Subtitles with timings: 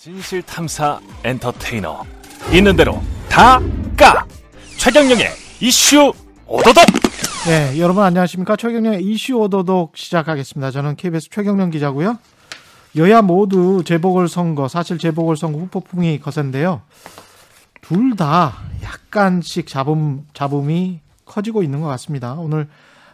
[0.00, 2.04] 진실 탐사 엔터테이너
[2.54, 3.60] 있는 대로 다
[3.96, 4.24] 까
[4.76, 5.26] 최경영의
[5.60, 6.12] 이슈
[6.46, 6.84] 오도독
[7.48, 8.54] 네, 여러분 안녕하십니까?
[8.54, 10.70] 최경련의 이슈 오도독 시작하겠습니다.
[10.70, 12.16] 저는 KBS 최경련 기자고요.
[12.94, 16.82] 여야 모두 재보궐선거, 사실 재보궐선거 후폭풍이 거센데요.
[17.80, 18.54] 둘 다
[18.84, 22.34] 약간씩 잡음, 잡음이 커지고 있는 것 같습니다.
[22.34, 22.68] 오늘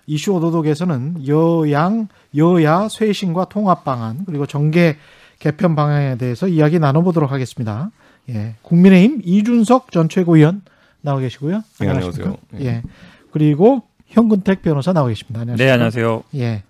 [0.07, 4.99] 이슈 오도독에서는 여양, 여야 쇄신과 통합 방안, 그리고 정계
[5.39, 7.91] 개편 방향에 대해서 이야기 나눠보도록 하겠습니다.
[8.31, 8.55] 예.
[8.63, 10.63] 국민의힘 이준석 전 최고위원
[11.01, 11.63] 나와 계시고요.
[11.81, 12.37] 네, 안녕하십니까?
[12.53, 12.61] 안녕하세요.
[12.61, 12.83] 예.
[13.31, 15.41] 그리고 현근택 변호사 나와 계십니다.
[15.41, 15.65] 안녕하십니까?
[15.67, 16.23] 네, 안녕하세요.
[16.37, 16.63] 예.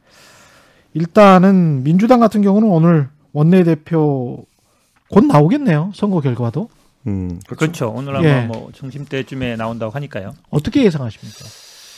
[0.95, 4.45] 일단은 민주당 같은 경우는 오늘 원내대표
[5.11, 5.93] 곧 나오겠네요.
[5.95, 6.69] 선거 결과도.
[7.07, 7.93] 음, 그렇죠.
[7.95, 8.47] 오늘 아마 예.
[8.47, 10.35] 뭐 점심 때쯤에 나온다고 하니까요.
[10.51, 11.45] 어떻게 예상하십니까?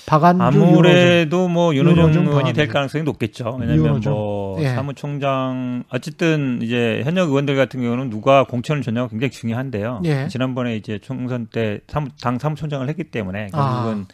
[0.06, 2.68] 박안주 아무래도 뭐 윤호중 윤호중 의원이 될.
[2.68, 3.56] 가능성이 높겠죠.
[3.60, 4.00] 왜냐하면.
[4.04, 4.68] 뭐 예.
[4.68, 10.02] 사무총장 어쨌든 이제 현역 의원들 같은 경우는 누가 공천을 줬냐가 굉장히 중요한데요.
[10.04, 10.28] 예.
[10.28, 13.82] 지난번에 이제 총선 때 사무, 당 사무총장을 했기 때문에 아.
[13.82, 14.06] 결국은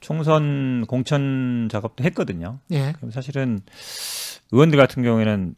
[0.00, 2.58] 총선 공천 작업도 했거든요.
[2.70, 2.92] 예.
[2.96, 3.60] 그럼 사실은
[4.52, 5.54] 의원들 같은 경우에는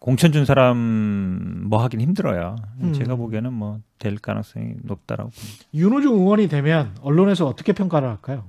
[0.00, 2.56] 공천 준 사람 뭐 하긴 힘들어요.
[2.80, 2.92] 음.
[2.92, 5.64] 제가 보기에는 뭐 될 가능성이 높다라고 봅니다.
[5.74, 8.44] 윤호중 의원이 되면 언론에서 어떻게 평가를 할까요?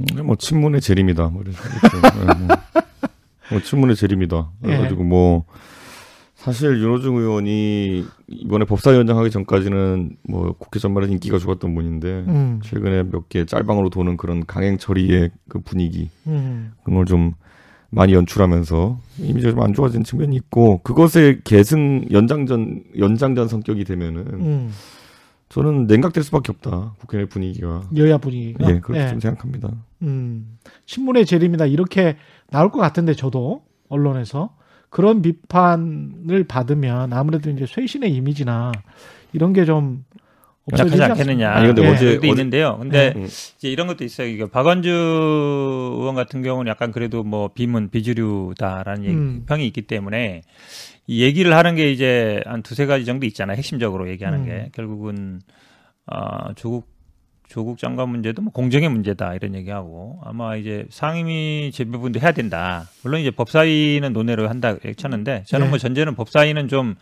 [0.00, 1.28] 음, 뭐 친문의 재림이다.
[1.28, 1.58] 뭐 이렇게.
[1.58, 2.56] 네, 뭐,
[3.50, 4.50] 뭐 친문의 재림이다.
[4.62, 5.44] 그래가지고 뭐
[6.34, 12.60] 사실 윤호중 의원이 이번에 법사위원장 하기 전까지는 뭐 국회 전반에 인기가 좋았던 분인데 음.
[12.64, 16.72] 최근에 몇 개 짤방으로 도는 그런 강행 처리의 그 분위기 음.
[16.82, 17.34] 그런 걸좀
[17.90, 24.72] 많이 연출하면서 이미지가 좀 안 좋아진 측면이 있고 그것의 계승 연장전 연장전 성격이 되면은 음.
[25.52, 26.94] 저는 냉각될 수밖에 없다.
[26.98, 27.82] 국회 내 분위기가.
[27.96, 28.70] 여야 분위기가.
[28.70, 29.70] 예, 그렇게 좀 생각합니다.
[30.00, 30.58] 음.
[30.86, 32.16] 신문의 재림이다 이렇게
[32.50, 34.54] 나올 것 같은데 저도 언론에서
[34.88, 38.72] 그런 비판을 받으면 아무래도 이제 쇄신의 이미지나
[39.34, 40.04] 이런 게좀
[40.70, 41.20] 없어지지 약하지?
[41.22, 41.50] 않겠느냐.
[41.50, 41.88] 아니, 근데 예.
[41.88, 42.78] 어제- 도 있는데요.
[42.78, 43.24] 근데 음.
[43.24, 44.28] 이제 이런 것도 있어요.
[44.28, 49.42] 이게 박원주 의원 같은 경우는 약간 그래도 뭐 비문 비주류다라는 음.
[49.46, 50.42] 평이 있기 때문에
[51.06, 53.56] 이 얘기를 하는 게 이제 한 두세 가지 정도 있잖아요.
[53.56, 54.44] 핵심적으로 얘기하는 음.
[54.44, 55.40] 게 결국은
[56.06, 56.90] 아 조국
[57.48, 62.84] 조국 장관 문제도 뭐 공정의 문제다 이런 얘기하고 아마 이제 상임위 재배분도 해야 된다.
[63.02, 65.70] 물론 이제 법사위는 논의를 한다 했었는데 저는 네.
[65.70, 66.96] 뭐 전제는 법사위는 좀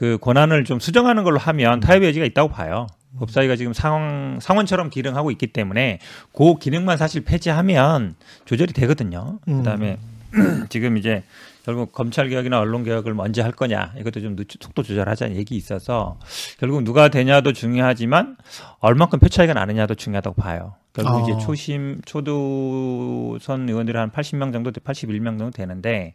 [0.00, 2.86] 그 권한을 좀 수정하는 걸로 하면 타협의 여지가 있다고 봐요.
[3.18, 5.98] 법사위가 지금 상황 상원처럼 기능하고 있기 때문에
[6.32, 8.14] 그 기능만 사실 폐지하면
[8.46, 9.40] 조절이 되거든요.
[9.48, 9.58] 음.
[9.58, 9.98] 그다음에
[10.70, 11.22] 지금 이제
[11.64, 16.18] 결국 검찰 개혁이나 언론 개혁을 먼저 할 거냐 이것도 좀 늦- 속도 조절하자는 얘기 있어서
[16.58, 18.36] 결국 누가 되냐도 중요하지만
[18.78, 20.74] 얼만큼 표 차이가 나느냐도 중요하다고 봐요.
[20.92, 21.20] 결국 아.
[21.22, 26.14] 이제 초심 초도선 의원들이 한 80명 정도 81명 정도 되는데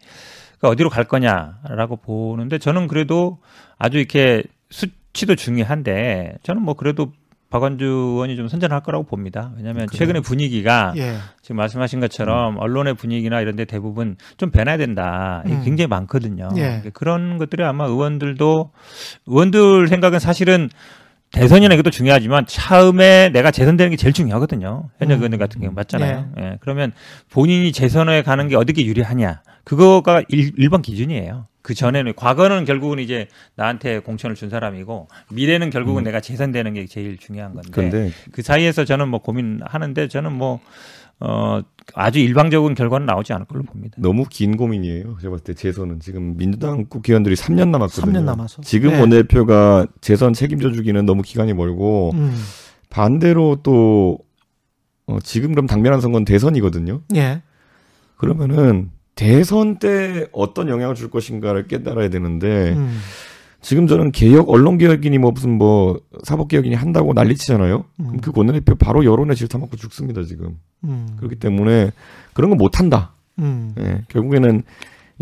[0.59, 3.39] 그 어디로 갈 거냐라고 보는데 저는 그래도
[3.77, 7.11] 아주 이렇게 수치도 중요한데 저는 뭐 그래도
[7.55, 9.53] 박원주 의원이 좀 선전할 거라고 봅니다.
[9.55, 9.97] 왜냐하면 그래요?
[9.97, 11.13] 최근의 분위기가 예.
[11.41, 15.41] 지금 말씀하신 것처럼 언론의 분위기나 이런 데 대부분 좀 변해야 된다.
[15.45, 15.61] 이게 음.
[15.63, 16.49] 굉장히 많거든요.
[16.57, 16.81] 예.
[16.93, 18.71] 그런 것들이 아마 의원들도
[19.27, 20.67] 의원들 생각은 사실은
[21.31, 24.89] 대선이나 이것도 중요하지만 처음에 내가 재선되는 게 제일 중요하거든요.
[24.99, 25.17] 현역 음.
[25.17, 26.31] 의원들 같은 경우 맞잖아요.
[26.39, 26.57] 예.
[26.61, 26.93] 그러면
[27.29, 29.41] 본인이 재선에 가는 게 어떻게 유리하냐.
[29.63, 31.47] 그거가 일, 일반 기준이에요.
[31.61, 37.17] 그 전에는 과거는 결국은 이제 나한테 공천을 준 사람이고 미래는 결국은 내가 재선되는 게 제일
[37.17, 40.59] 중요한 건데 근데 그 사이에서 저는 뭐 고민하는데 저는 뭐
[41.19, 41.61] 어,
[41.93, 43.95] 아주 일방적인 결과는 나오지 않을 걸로 봅니다.
[43.99, 45.17] 너무 긴 고민이에요.
[45.21, 48.19] 제가 봤을 때 재선은 지금 민주당 국회의원들이 3년 남았거든요.
[48.19, 48.61] 3년 남아서.
[48.63, 48.99] 지금 네.
[48.99, 52.35] 원내대표가 재선 책임져 주기는 너무 기간이 멀고 음.
[52.89, 54.19] 반대로 또
[55.07, 57.01] 어, 지금 그럼 당면한 선거는 대선이거든요.
[57.15, 57.43] 예.
[58.17, 62.99] 그러면은 대선 때 어떤 영향을 줄 것인가를 깨달아야 되는데 음.
[63.65, 67.83] 지금 저는 개혁 언론 개혁이니 뭐 무슨 뭐 사법 개혁이니 한다고 난리치잖아요.
[67.99, 68.05] 음.
[68.05, 70.59] 그럼 그 원내대표 바로 여론에 질타먹고 죽습니다 지금.
[70.83, 71.07] 음.
[71.17, 71.89] 그렇기 때문에
[72.33, 73.13] 그런 거 못 한다.
[73.39, 73.73] 음.
[73.79, 74.61] 예, 결국에는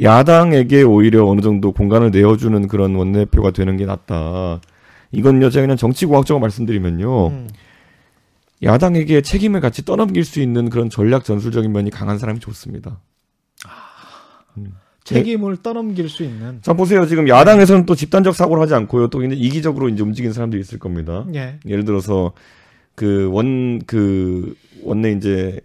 [0.02, 4.60] 야당에게 오히려 어느 정도 공간을 내어주는 그런 원내대표가 되는 게 낫다.
[5.14, 7.28] 이건요, 제가 그냥 정치공학적으로 말씀드리면요.
[7.28, 7.48] 음.
[8.62, 13.00] 야당에게 책임을 같이 떠넘길 수 있는 그런 전략 전술적인 면이 강한 사람이 좋습니다.
[15.04, 16.60] 책임을 떠넘길 수 있는.
[16.62, 17.06] 자, 보세요.
[17.06, 19.08] 지금 야당에서는 또 집단적 사고를 하지 않고요.
[19.08, 21.26] 또 이제 이기적으로 이제 움직이는 사람들이 있을 겁니다.
[21.36, 21.60] 예.
[21.68, 22.34] 예를 들어서
[22.96, 25.60] 그 원, 그 원내 이제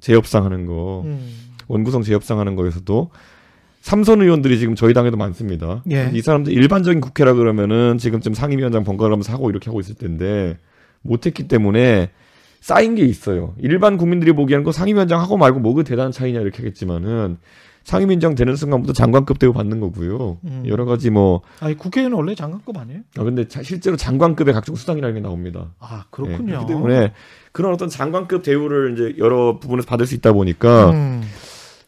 [0.00, 1.28] 재협상 하는 거, 음.
[1.68, 3.10] 원구성 재협상 하는 거에서도
[3.80, 5.82] 삼선 의원들이 지금 저희 당에도 많습니다.
[5.90, 6.10] 예.
[6.14, 10.56] 이 사람들 일반적인 국회라 그러면은 지금쯤 상임위원장 번갈아 가면서 하고 이렇게 하고 있을 텐데
[11.02, 12.10] 못했기 때문에
[12.60, 13.54] 쌓인 게 있어요.
[13.58, 17.36] 일반 국민들이 보기에는 그 상임위원장 하고 말고 뭐그 대단한 차이냐 이렇게 하겠지만은
[17.84, 20.38] 상임위원장 되는 순간부터 장관급 대우 받는 거고요.
[20.44, 20.62] 음.
[20.66, 23.00] 여러 가지 뭐 아니 국회의원은 원래 장관급 아니에요?
[23.18, 25.74] 아, 근데 자- 실제로 장관급의 각종 수당이라는 게 나옵니다.
[25.78, 26.46] 아 예, 그렇군요.
[26.46, 27.12] 그렇기 때문에
[27.52, 31.22] 그런 어떤 장관급 대우를 이제 여러 부분에서 받을 수 있다 보니까 음.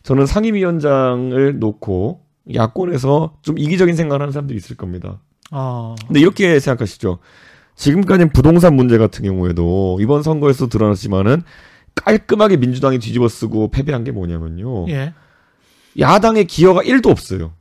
[0.03, 2.21] 저는 상임위원장을 놓고
[2.55, 5.21] 야권에서 좀 이기적인 생각을 하는 사람들이 있을 겁니다.
[5.51, 7.19] 아, 근데 이렇게 생각하시죠.
[7.75, 11.43] 지금까지 부동산 문제 같은 경우에도 이번 선거에서 드러났지만은
[11.95, 14.89] 깔끔하게 민주당이 뒤집어 쓰고 패배한 게 뭐냐면요.
[14.89, 15.15] 예.
[15.99, 17.53] 야당의 기여가 1도 없어요.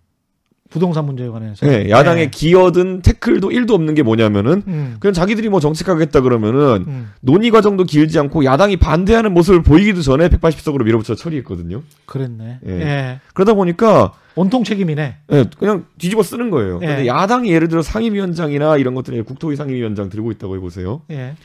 [0.69, 1.65] 부동산 문제에 관해서.
[1.65, 2.29] 네, 야당의 예.
[2.29, 4.97] 기여든 태클도 1도 없는 게 뭐냐면은 음.
[4.99, 7.11] 그냥 자기들이 뭐 정책하겠다 그러면은 음.
[7.21, 11.81] 논의 과정도 길지 않고 야당이 반대하는 모습을 보이기도 전에 180석으로 밀어붙여 처리했거든요.
[12.07, 12.59] 그랬네.
[12.67, 12.71] 예.
[12.71, 13.19] 예.
[13.33, 15.17] 그러다 보니까 온통 책임이네.
[15.31, 16.79] 예, 그냥 뒤집어 쓰는 거예요.
[16.81, 16.87] 예.
[16.87, 21.03] 근데 야당이 예를 들어 상임위원장이나 이런 것들에 국토위 상임위원장 들고 있다고 해보세요.
[21.09, 21.35] 예.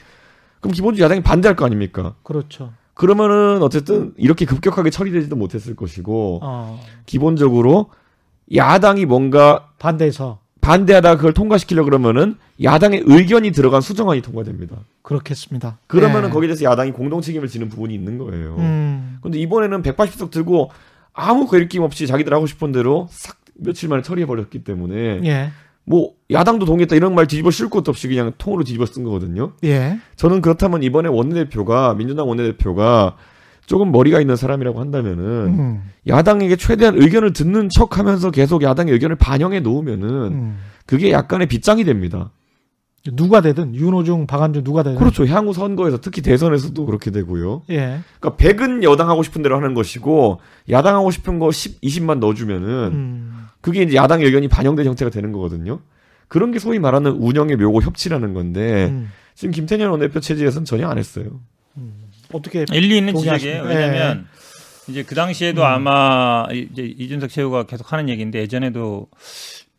[0.59, 2.15] 그럼 기본적으로 야당이 반대할 거 아닙니까?
[2.25, 2.73] 그렇죠.
[3.01, 6.79] 그러면은 어쨌든 이렇게 급격하게 처리되지도 못했을 것이고 어.
[7.07, 7.89] 기본적으로
[8.55, 14.77] 야당이 뭔가 반대해서 반대하다 그걸 통과시키려 그러면은 야당의 의견이 들어간 수정안이 통과됩니다.
[15.01, 15.79] 그렇겠습니다.
[15.87, 16.33] 그러면은 예.
[16.35, 18.57] 거기에 대해서 야당이 공동 책임을 지는 부분이 있는 거예요.
[18.59, 19.19] 음.
[19.23, 20.71] 근데 이번에는 180석 들고
[21.15, 25.53] 아무 거리낌 없이 자기들 하고 싶은 대로 싹 며칠 만에 처리해 버렸기 때문에 예.
[25.85, 29.53] 뭐 야당도 동의했다 이런 말 뒤집어 쉴 것도 없이 그냥 통으로 뒤집어 쓴 거거든요.
[29.65, 29.99] 예.
[30.17, 33.17] 저는 그렇다면 이번에 원내대표가 민주당 원내대표가
[33.67, 35.83] 조금 머리가 있는 사람이라고 한다면은 음.
[36.09, 40.59] 야당에게 최대한 의견을 듣는 척하면서 계속 야당의 의견을 반영해 놓으면은 음.
[40.87, 42.31] 그게 약간의 빗장이 됩니다.
[43.13, 45.27] 누가 되든 윤호중, 박안준 누가 되든 그렇죠.
[45.27, 47.63] 향후 선거에서 특히 대선에서도 그렇게 되고요.
[47.71, 48.01] 예.
[48.21, 52.69] 그러니까 100은 여당 하고 싶은 대로 하는 것이고 야당 하고 싶은 거 10, 20만 넣어주면은
[52.93, 53.47] 음.
[53.63, 55.81] 그게 이제 야당의 의견이 반영된 형태가 되는 거거든요.
[56.29, 59.11] 그런 게 소위 말하는 운영의 묘고 협치라는 건데 음.
[59.35, 61.41] 지금 김태년 원내대표 체제에서는 전혀 안 했어요.
[62.33, 63.15] 어떻게 일리 있는?
[63.17, 63.63] 지적이에요.
[63.65, 64.27] 왜냐하면
[64.89, 65.67] 이제 그 당시에도 음.
[65.67, 69.09] 아마 이제 이준석 최고가 계속 하는 얘기인데 예전에도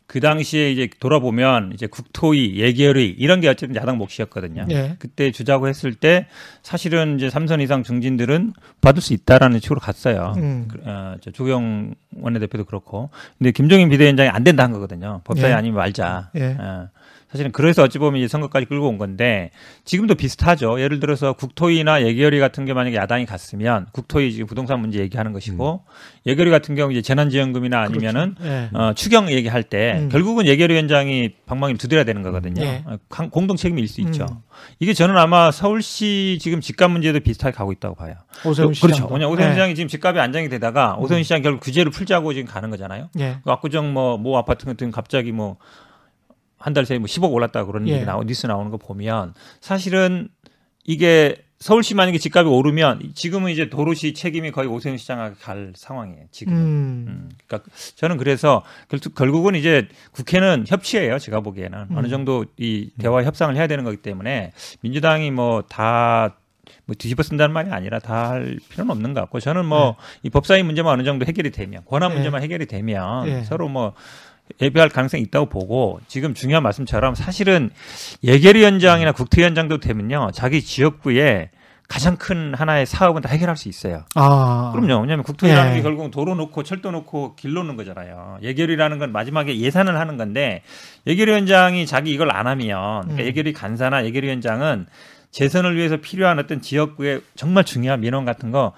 [0.06, 4.66] 그 당시에 이제 돌아보면 이제 국토위, 예결위 이런 게 어쨌든 야당 몫이었거든요.
[4.70, 4.96] 예.
[4.98, 6.26] 그때 주자고 했을 때
[6.62, 10.34] 사실은 이제 삼선 이상 중진들은 받을 수 있다라는 식으로 갔어요.
[10.36, 10.68] 음.
[10.70, 13.10] 그, 어, 저 조경 원내대표도 그렇고.
[13.38, 15.22] 근데 김종인 비대위원장이 안 된다 한 거거든요.
[15.24, 15.54] 법사위 예.
[15.54, 16.30] 아니면 말자.
[16.36, 16.56] 예.
[16.58, 16.88] 어,
[17.32, 19.50] 사실은 그래서 어찌 보면 이제 선거까지 끌고 온 건데
[19.84, 20.80] 지금도 비슷하죠.
[20.80, 25.82] 예를 들어서 국토위나 예결위 같은 게 만약에 야당이 갔으면 국토위 지금 부동산 문제 얘기하는 것이고
[26.26, 28.52] 예결위 같은 경우 이제 재난지원금이나 아니면은 그렇죠.
[28.52, 28.70] 예.
[28.74, 30.08] 어, 추경 얘기할 때 음.
[30.10, 32.62] 결국은 예결위원장이 방망이를 두드려야 되는 거거든요.
[33.08, 34.26] 강- 공동 책임일 수 있죠.
[34.30, 34.36] 음.
[34.78, 38.14] 이게 저는 아마 서울시 지금 집값 문제도 비슷하게 가고 있다고 봐요.
[38.44, 38.88] 오세훈 그렇죠.
[38.94, 39.14] 시장도.
[39.14, 39.54] 왜냐 오세훈 예.
[39.54, 43.08] 시장이 지금 집값이 안정이 되다가 오세훈 시장 결국 규제를 풀자고 지금 가는 거잖아요.
[43.20, 43.38] 예.
[43.42, 45.56] 그 압구정 뭐모 아파트 같은 경우 갑자기 뭐
[46.62, 47.94] 한달 새에 뭐 10억 올랐다 그런 예.
[47.94, 50.28] 얘기 나오 뉴스 나오는 거 보면 사실은
[50.84, 56.24] 이게 서울시 만약에 집값이 오르면 지금은 이제 도로시 책임이 거의 오세훈 시장한테 갈 상황이에요.
[56.32, 56.54] 지금.
[56.54, 57.04] 은 음.
[57.08, 61.20] 음, 그러니까 저는 그래서 결국 결국은 이제 국회는 협치예요.
[61.20, 61.96] 제가 보기에는 음.
[61.96, 64.50] 어느 정도 이 대화 협상을 해야 되는 거기 때문에
[64.80, 66.36] 민주당이 뭐다
[66.84, 70.94] 뭐 뒤집어 쓴다는 말이 아니라 다 할 필요는 없는 것 같고 저는 뭐이 법사위 문제만
[70.94, 72.16] 어느 정도 해결이 되면 권한 네.
[72.16, 73.44] 문제만 해결이 되면 네.
[73.44, 73.94] 서로 뭐
[74.60, 77.70] 예비할 가능성이 있다고 보고 지금 중요한 말씀처럼 사실은
[78.22, 81.50] 예결위원장이나 국토위원장도 되면요 자기 지역구에
[81.88, 84.04] 가장 큰 하나의 사업은 다 해결할 수 있어요.
[84.14, 84.72] 아.
[84.74, 85.02] 그럼요.
[85.02, 85.76] 왜냐하면 국토위라는 예.
[85.76, 88.38] 게 결국은 도로 놓고 철도 놓고 길 놓는 거잖아요.
[88.40, 90.62] 예결위라는 건 마지막에 예산을 하는 건데
[91.06, 93.26] 예결위원장이 자기 이걸 안 하면 그러니까 음.
[93.26, 94.86] 예결위 간사나 예결위원장은
[95.32, 98.72] 재선을 위해서 필요한 어떤 지역구의 정말 중요한 민원 같은 거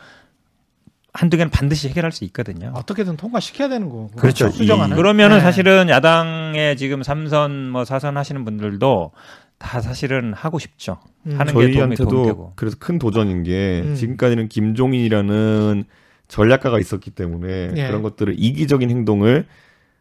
[1.14, 2.72] 한두 개는 반드시 해결할 수 있거든요.
[2.74, 4.08] 어떻게든 통과시켜야 되는 거고.
[4.16, 4.50] 그렇죠.
[4.50, 4.96] 수정하는.
[4.96, 5.42] 그러면은 네.
[5.42, 9.12] 사실은 야당에 지금 삼선 뭐 사선 하시는 분들도
[9.58, 10.98] 다 사실은 하고 싶죠.
[11.26, 11.36] 음.
[11.38, 12.52] 하는 저희한테도.
[12.56, 13.94] 그래서 큰 도전인 게 음.
[13.94, 15.84] 지금까지는 김종인이라는
[16.26, 17.86] 전략가가 있었기 때문에 예.
[17.86, 19.46] 그런 것들을 이기적인 행동을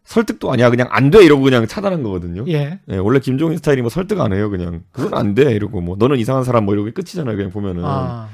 [0.05, 2.43] 설득도 아니야 그냥 안 돼 이러고 그냥 차단한 거거든요.
[2.47, 2.79] 예.
[2.89, 6.17] 예, 원래 김종인 스타일이 뭐 설득 안 해요 그냥 그건 안 돼 이러고 뭐 너는
[6.17, 8.27] 이상한 사람 뭐 이러고 끝이잖아요 그냥 보면은 아.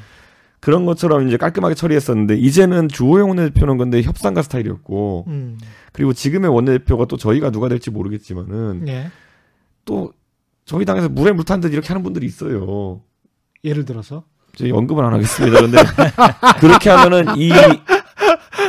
[0.60, 5.58] 그런 것처럼 이제 깔끔하게 처리했었는데 이제는 주호영 원내대표는 근데 협상가 스타일이었고 음.
[5.94, 9.10] 그리고 지금의 원내대표가 또 저희가 누가 될지 모르겠지만은 예.
[9.86, 10.14] 또
[10.66, 13.02] 저희 당에서 물에 물 탄 듯 이렇게 하는 분들이 있어요.
[13.64, 14.24] 예를 들어서
[14.56, 15.62] 저희 언급은 안 하겠습니다.
[15.62, 15.78] 근데
[16.60, 17.52] 그렇게 하면은 이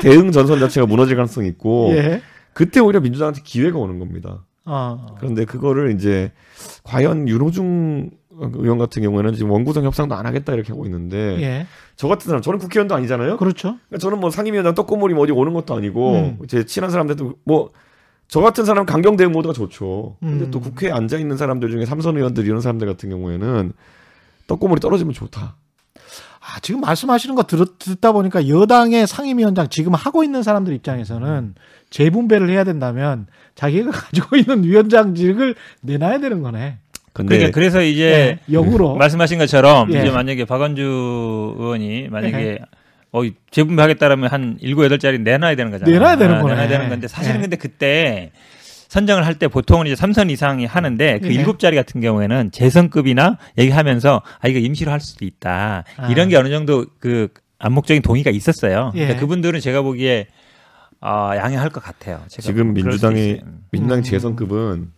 [0.03, 2.23] 대응 전선 자체가 무너질 가능성이 있고 예.
[2.53, 4.45] 그때 오히려 민주당한테 기회가 오는 겁니다.
[4.65, 5.15] 아.
[5.19, 6.33] 그런데 그거를 이제
[6.85, 8.11] 과연 윤호중
[8.55, 11.67] 의원 같은 경우에는 지금 원구성 협상도 안 하겠다 이렇게 하고 있는데 예.
[11.97, 13.37] 저 같은 사람 저는 국회의원도 아니잖아요.
[13.37, 13.77] 그렇죠.
[13.89, 16.39] 그러니까 저는 뭐 상임위원장 떡고물이 뭐 어디 오는 것도 아니고 음.
[16.49, 17.71] 제 친한 사람들도 뭐
[18.31, 20.17] 저 같은 사람 강경 대응 모드가 좋죠.
[20.21, 20.51] 근데 음.
[20.53, 23.73] 또 국회에 앉아 있는 사람들 중에 삼선 의원들 이런 사람들 같은 경우에는
[24.47, 25.57] 떡고물이 떨어지면 좋다.
[26.41, 31.57] 아, 지금 말씀하시는 거 들, 듣다 보니까 여당의 상임위원장 지금 하고 있는 사람들 입장에서는
[31.91, 36.79] 재분배를 해야 된다면 자기가 가지고 있는 위원장직을 내놔야 되는 거네.
[37.13, 38.95] 근데 그러니까 그래서 이제 네, 역으로.
[38.97, 39.99] 말씀하신 것처럼 예.
[40.01, 40.83] 이제 만약에 박원주
[41.59, 42.59] 의원이 만약에
[43.13, 45.93] 어 재분배하겠다라면 한 일곱 여덟 자리 내놔야 되는 거잖아요.
[45.93, 46.55] 내놔야 되는 아, 거네.
[46.55, 47.41] 내놔야 되는 건데 사실은 예.
[47.43, 48.31] 근데 그때
[48.89, 51.33] 선정을 할 때 보통은 이제 삼선 이상이 하는데 그 예.
[51.33, 56.09] 일곱 자리 같은 경우에는 재선급이나 얘기하면서 아 이거 임시로 할 수도 있다 아.
[56.09, 58.93] 이런 게 어느 정도 그 암묵적인 동의가 있었어요.
[58.95, 59.01] 예.
[59.01, 60.27] 그러니까 그분들은 제가 보기에
[61.01, 62.21] 아 양해할 것 같아요.
[62.29, 63.41] 제가 지금 수도 민주당이.
[63.73, 64.03] 민주당 음.
[64.03, 64.93] 재선급은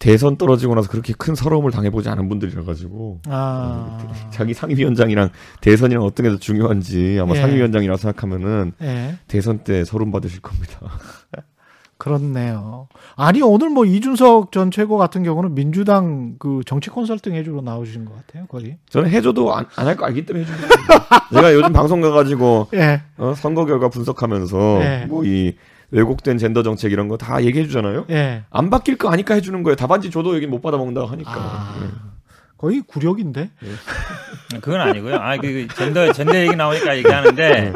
[0.00, 3.98] 대선 떨어지고 나서 그렇게 큰 서러움을 당해보지 않은 분들이라 가지고 아.
[4.30, 5.28] 자기 상임위원장이랑
[5.60, 7.40] 대선이랑 어떤 게 더 중요한지 아마 예.
[7.42, 9.18] 상임위원장이라고 생각하면은 예.
[9.28, 10.78] 대선 때 서름 받으실 겁니다.
[11.98, 12.88] 그렇네요.
[13.14, 18.16] 아니 오늘 뭐 이준석 전 최고 같은 경우는 민주당 그 정치 컨설팅 해주러 나오신 것
[18.26, 18.46] 같아요.
[18.46, 18.78] 거의.
[18.88, 20.80] 저는 해줘도 안 할 거 알기 때문에 해주는 거예요.
[21.34, 23.02] 제가 요즘 방송 가가지고 예.
[23.18, 25.06] 어, 선거 결과 분석하면서 네.
[25.10, 25.56] 뭐이
[25.90, 28.06] 왜곡된 젠더 정책 이런 거 다 얘기해 주잖아요.
[28.10, 28.42] 예.
[28.50, 29.76] 안 바뀔 거 아니까 해 주는 거예요.
[29.76, 31.32] 답안지 줘도 여기 못 받아 먹는다고 하니까.
[31.34, 31.78] 아.
[31.82, 31.88] 예.
[32.56, 33.50] 거의 굴욕인데.
[34.60, 35.16] 그건 아니고요.
[35.16, 37.72] 아, 그 젠더 젠더 얘기 나오니까 얘기하는데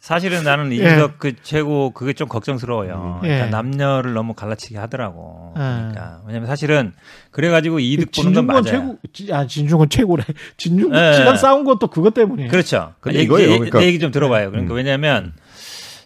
[0.00, 3.20] 사실은 나는 이준석 그 최고 그게 좀 걱정스러워요.
[3.24, 3.28] 예.
[3.28, 5.54] 그러니까 남녀를 너무 갈라치게 하더라고.
[5.56, 5.60] 예.
[5.60, 6.92] 그러니까 왜냐면 사실은
[7.30, 8.62] 그래가지고 이득 보는 건 맞아요.
[8.64, 10.24] 최고, 지- 아 진중권 최고래.
[10.58, 11.12] 진중권 예.
[11.14, 12.50] 씨랑 싸운 것도 그것 때문이에요.
[12.50, 12.94] 그렇죠.
[13.00, 13.48] 근데 얘기, 이거예요.
[13.58, 14.50] 그러니까- 내 얘기 좀 들어봐요.
[14.50, 14.76] 그러니까 음.
[14.76, 15.32] 왜냐하면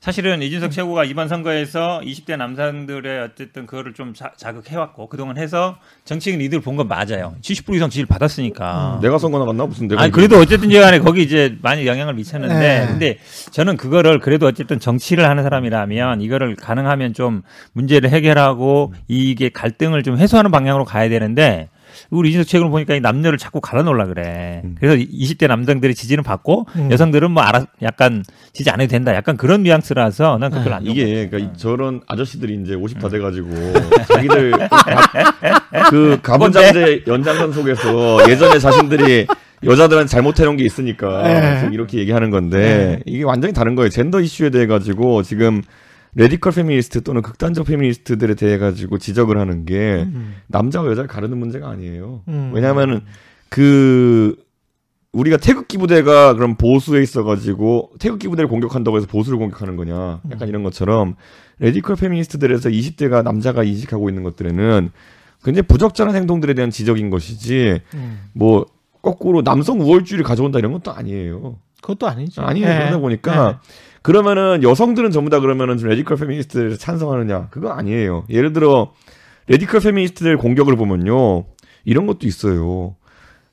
[0.02, 6.40] 사실은 이준석 최고가 이번 선거에서 20대 남성들의 어쨌든 그거를 좀 자, 자극해왔고 그동안 해서 정치인
[6.40, 7.36] 이득을 본건 맞아요.
[7.40, 8.98] 70% 이상 지지를 받았으니까.
[9.00, 12.86] 내가 선거 나갔나 무슨 내가 아니 그래도 어쨌든 간에 거기 이제 많이 영향을 미쳤는데 네.
[12.88, 13.18] 근데
[13.52, 17.42] 저는 그거를 그래도 어쨌든 정치를 하는 사람이라면 이거를 가능하면 좀
[17.72, 21.68] 문제를 해결하고 이게 갈등을 좀 해소하는 방향으로 가야 되는데
[22.10, 24.62] 우리 이준석 최근을 보니까 이 남녀를 자꾸 갈아 놓으려 그래.
[24.78, 26.90] 그래서 20대 남성들이 지지는 받고 음.
[26.92, 29.14] 여성들은 뭐 알아 약간 지지 안 해도 된다.
[29.14, 31.52] 약간 그런 뉘앙스라서 난 그걸 안 이게 그러니까 음.
[31.54, 33.48] 이- 저런 아저씨들이 이제 50 다 돼 가지고
[34.08, 34.52] 자기들
[35.90, 36.18] 그?
[36.22, 39.26] 가부장제 연장선 속에서 예전에 자신들이
[39.64, 41.58] 여자들한테 잘못해놓은 게 있으니까 네.
[41.60, 43.90] 지금 이렇게 얘기하는 건데 이게 완전히 다른 거예요.
[43.90, 45.62] 젠더 이슈에 대해 가지고 지금
[46.14, 50.36] radical 페미니스트 또는 극단적 페미니스트들에 대해 가지고 지적을 하는 게 음.
[50.48, 52.22] 남자와 여자를 가르는 문제가 아니에요.
[52.28, 52.50] 음.
[52.52, 53.00] 왜냐하면은
[53.48, 54.36] 그
[55.12, 60.20] 우리가 태극기 부대가 그럼 보수에 있어가지고 태극기 부대를 공격한다고 해서 보수를 공격하는 거냐?
[60.30, 61.16] 약간 이런 것처럼
[61.58, 64.90] radical 페미니스트들에서 20대가 남자가 인식하고 있는 것들에는
[65.44, 68.20] 굉장히 부적절한 행동들에 대한 지적인 것이지 음.
[68.32, 68.66] 뭐
[69.02, 71.58] 거꾸로 남성 우월주의를 가져온다 이런 것도 아니에요.
[71.82, 72.42] 그것도 아니죠.
[72.42, 72.68] 아니에요.
[72.68, 72.74] 예.
[72.74, 73.60] 그러다 보니까
[74.02, 77.48] 그러면은 여성들은 전부 다 그러면은 좀 radical 페미니스트를 찬성하느냐?
[77.50, 78.24] 그거 아니에요.
[78.28, 78.92] 예를 들어
[79.46, 81.44] radical 페미니스트들 공격을 보면요.
[81.84, 82.96] 이런 것도 있어요.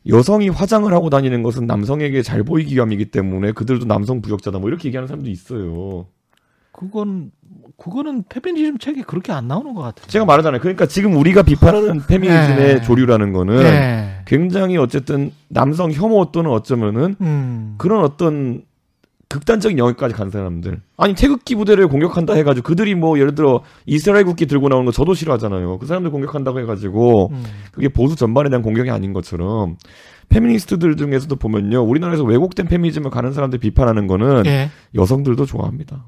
[0.08, 4.88] 여성이 화장을 하고 다니는 것은 남성에게 잘 보이기 위함이기 때문에 그들도 남성 부역자다 뭐 이렇게
[4.88, 6.08] 얘기하는 사람도 있어요.
[6.72, 7.32] 그건
[7.78, 10.08] 그거는 페미니즘 책에 그렇게 안 나오는 것 같아요.
[10.08, 10.62] 제가 말하잖아요.
[10.62, 12.82] 그러니까 지금 우리가 비판하는 페미니즘의 네.
[12.82, 14.22] 조류라는 거는 네.
[14.26, 17.76] 굉장히 어쨌든 남성 혐오 또는 어쩌면은 음.
[17.78, 18.64] 그런 어떤
[19.30, 20.82] 극단적인 영역까지 간 사람들.
[20.98, 25.14] 아니 태극기 부대를 공격한다 해가지고 그들이 뭐 예를 들어 이스라엘 국기 들고 나오는 거 저도
[25.14, 25.78] 싫어하잖아요.
[25.78, 27.44] 그 사람들 공격한다고 해가지고 음.
[27.72, 29.78] 그게 보수 전반에 대한 공격이 아닌 것처럼
[30.30, 34.72] 페미니스트들 중에서도 보면요 우리나라에서 왜곡된 페미니즘을 가는 사람들 비판하는 거는 예.
[34.96, 36.06] 여성들도 좋아합니다.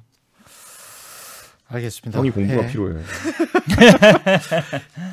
[1.71, 2.19] 알겠습니다.
[2.19, 2.67] 형이 공부가 예.
[2.67, 2.99] 필요해요.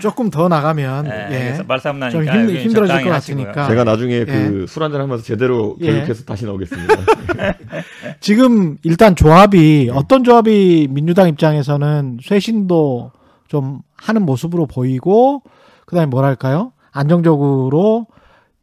[0.00, 1.38] 조금 더 나가면 예, 예.
[1.44, 3.44] 그래서 말싸움 나니까 좀 힘- 힘들어질 것 하시고요.
[3.44, 3.68] 같으니까.
[3.68, 5.90] 제가 나중에 그 술 한잔 하면서 제대로 예.
[5.92, 6.94] 교육해서 다시 나오겠습니다.
[8.20, 13.12] 지금 일단 조합이 어떤 조합이 민주당 입장에서는 쇄신도
[13.48, 15.42] 좀 하는 모습으로 보이고
[15.86, 18.06] 그다음에 뭐랄까요 안정적으로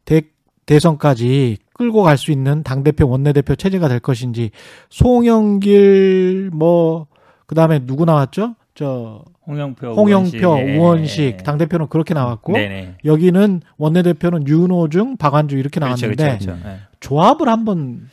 [0.04, 0.22] 대,
[0.66, 4.50] 대선까지 끌고 갈 수 있는 당 대표 원내 대표 체제가 될 것인지
[4.90, 7.06] 송영길 뭐
[7.46, 10.76] 그다음에 누구 나왔죠 저 홍영표, 홍영표 우원식, 예.
[10.78, 12.96] 우원식 당 대표는 그렇게 나왔고 네네.
[13.04, 16.68] 여기는 원내 대표는 윤호중 박완주 이렇게 그렇죠, 나왔는데 그렇죠, 그렇죠.
[16.68, 16.78] 예.
[17.00, 18.08] 조합을 한번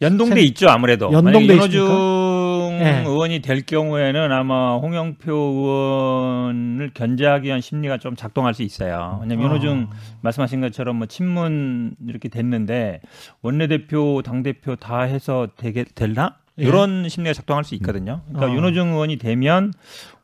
[0.00, 3.02] 연동돼 생- 있죠 아무래도 연동돼 윤호중 네.
[3.06, 9.18] 의원이 될 경우에는 아마 홍영표 의원을 견제하기 위한 심리가 좀 작동할 수 있어요.
[9.22, 9.88] 왜냐면 윤호중
[10.20, 13.00] 말씀하신 것처럼 뭐 친문 이렇게 됐는데
[13.42, 16.45] 원내 대표 당 대표 다 해서 되게 될나 예.
[16.56, 18.22] 이런 심리가 작동할 수 있거든요.
[18.28, 18.56] 그러니까 어.
[18.56, 19.72] 윤호중 의원이 되면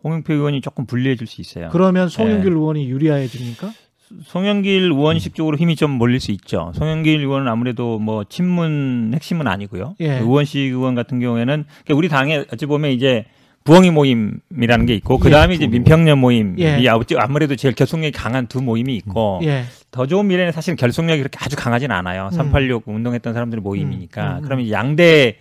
[0.02, 1.68] 홍영표 의원이 조금 불리해질 수 있어요.
[1.72, 2.56] 그러면 송영길 네.
[2.56, 3.72] 의원이 유리해집니까?
[4.24, 6.72] 송영길 의원식 쪽으로 힘이 좀 몰릴 수 있죠.
[6.74, 9.96] 송영길 의원은 아무래도 뭐 친문 핵심은 아니고요.
[10.00, 10.18] 예.
[10.18, 13.24] 의원식 의원 같은 경우에는 그러니까 우리 당에 어찌 보면 이제
[13.64, 15.18] 부엉이 모임이라는 게 있고 예.
[15.22, 16.78] 그 다음에 이제 민평년 모임이 예.
[17.16, 19.64] 아무래도 제일 결속력이 강한 두 모임이 있고 예.
[19.90, 22.28] 더 좋은 미래는 사실 결속력이 그렇게 아주 강하진 않아요.
[22.32, 22.36] 음.
[22.36, 24.22] 386 운동했던 사람들의 모임이니까.
[24.22, 24.42] 음, 음, 음.
[24.42, 25.36] 그러면 양대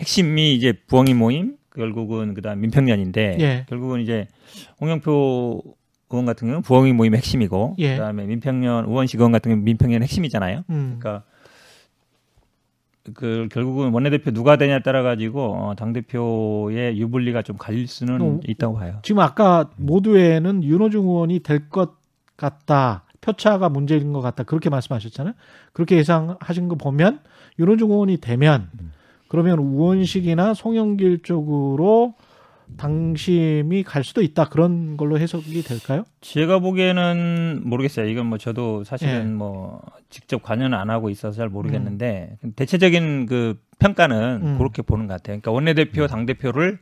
[0.00, 3.66] 핵심이 이제 부엉이 모임, 결국은 그다음 민평년인데 예.
[3.68, 4.26] 결국은 이제
[4.80, 5.62] 홍영표
[6.10, 7.96] 의원 같은 경우는 부엉이 모임 의 핵심이고 예.
[7.96, 10.64] 그다음에 민평년 우원식 의원 같은 경우는 민평년 핵심이잖아요.
[10.70, 10.96] 음.
[10.98, 11.24] 그러니까
[13.14, 18.40] 그 결국은 원내대표 누가 되냐에 따라 가지고 어, 당 대표의 유불리가 좀 갈릴 수는 어,
[18.46, 18.98] 있다고 봐요.
[19.02, 21.96] 지금 아까 모두에는 윤호중 의원이 될 것
[22.36, 23.04] 같다.
[23.20, 24.44] 표차가 문제인 것 같다.
[24.44, 25.34] 그렇게 말씀하셨잖아요.
[25.72, 27.20] 그렇게 예상하신 거 보면
[27.58, 28.70] 윤호중 의원이 되면
[29.28, 32.14] 그러면 우원식이나 송영길 쪽으로
[32.76, 34.48] 당심이 갈 수도 있다.
[34.48, 36.04] 그런 걸로 해석이 될까요?
[36.20, 38.08] 제가 보기에는 모르겠어요.
[38.08, 39.24] 이건 뭐 저도 사실은 예.
[39.24, 39.80] 뭐
[40.10, 44.58] 직접 관여는 안 하고 있어서 잘 모르겠는데 대체적인 그 평가는 음.
[44.58, 45.40] 그렇게 보는 것 같아요.
[45.40, 46.78] 그러니까 원내대표, 당 대표를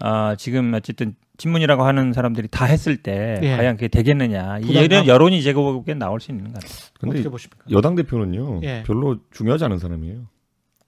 [0.00, 3.56] 아 지금 어쨌든 친문이라고 하는 사람들이 다 했을 때 예.
[3.56, 4.84] 과연 그게 되겠느냐 부담감?
[4.84, 6.70] 이런 여론이 제가 보기엔 나올 수 있는 것 같아요.
[7.00, 7.64] 근데 어떻게 보십니까?
[7.70, 8.82] 여당 대표는요 예.
[8.86, 10.33] 별로 중요하지 않은 사람이에요.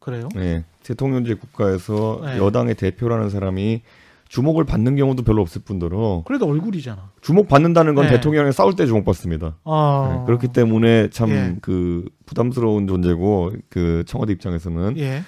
[0.06, 0.28] 그래요?
[0.36, 2.38] 네, 대통령제 국가에서 네.
[2.38, 3.82] 여당의 대표라는 사람이
[4.28, 7.10] 주목을 받는 경우도 별로 없을 뿐더러 그래도 얼굴이잖아.
[7.20, 8.12] 주목 받는다는 건 네.
[8.12, 9.56] 대통령이 싸울 때 주목 받습니다.
[9.64, 10.16] 아.
[10.16, 11.56] 네, 그렇기 때문에 참 예.
[11.60, 15.22] 그 부담스러운 존재고 그 청와대 입장에서는 예.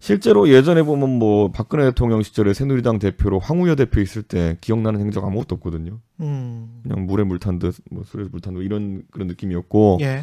[0.00, 5.24] 실제로 예전에 보면 뭐 박근혜 대통령 시절에 새누리당 대표로 황우여 대표 있을 때 기억나는 행적
[5.24, 5.98] 아무것도 없거든요.
[6.20, 6.80] 음.
[6.82, 10.22] 그냥 물에 물 탄 듯, 뭐 술에 물 탄 듯 이런 그런 느낌이었고 예.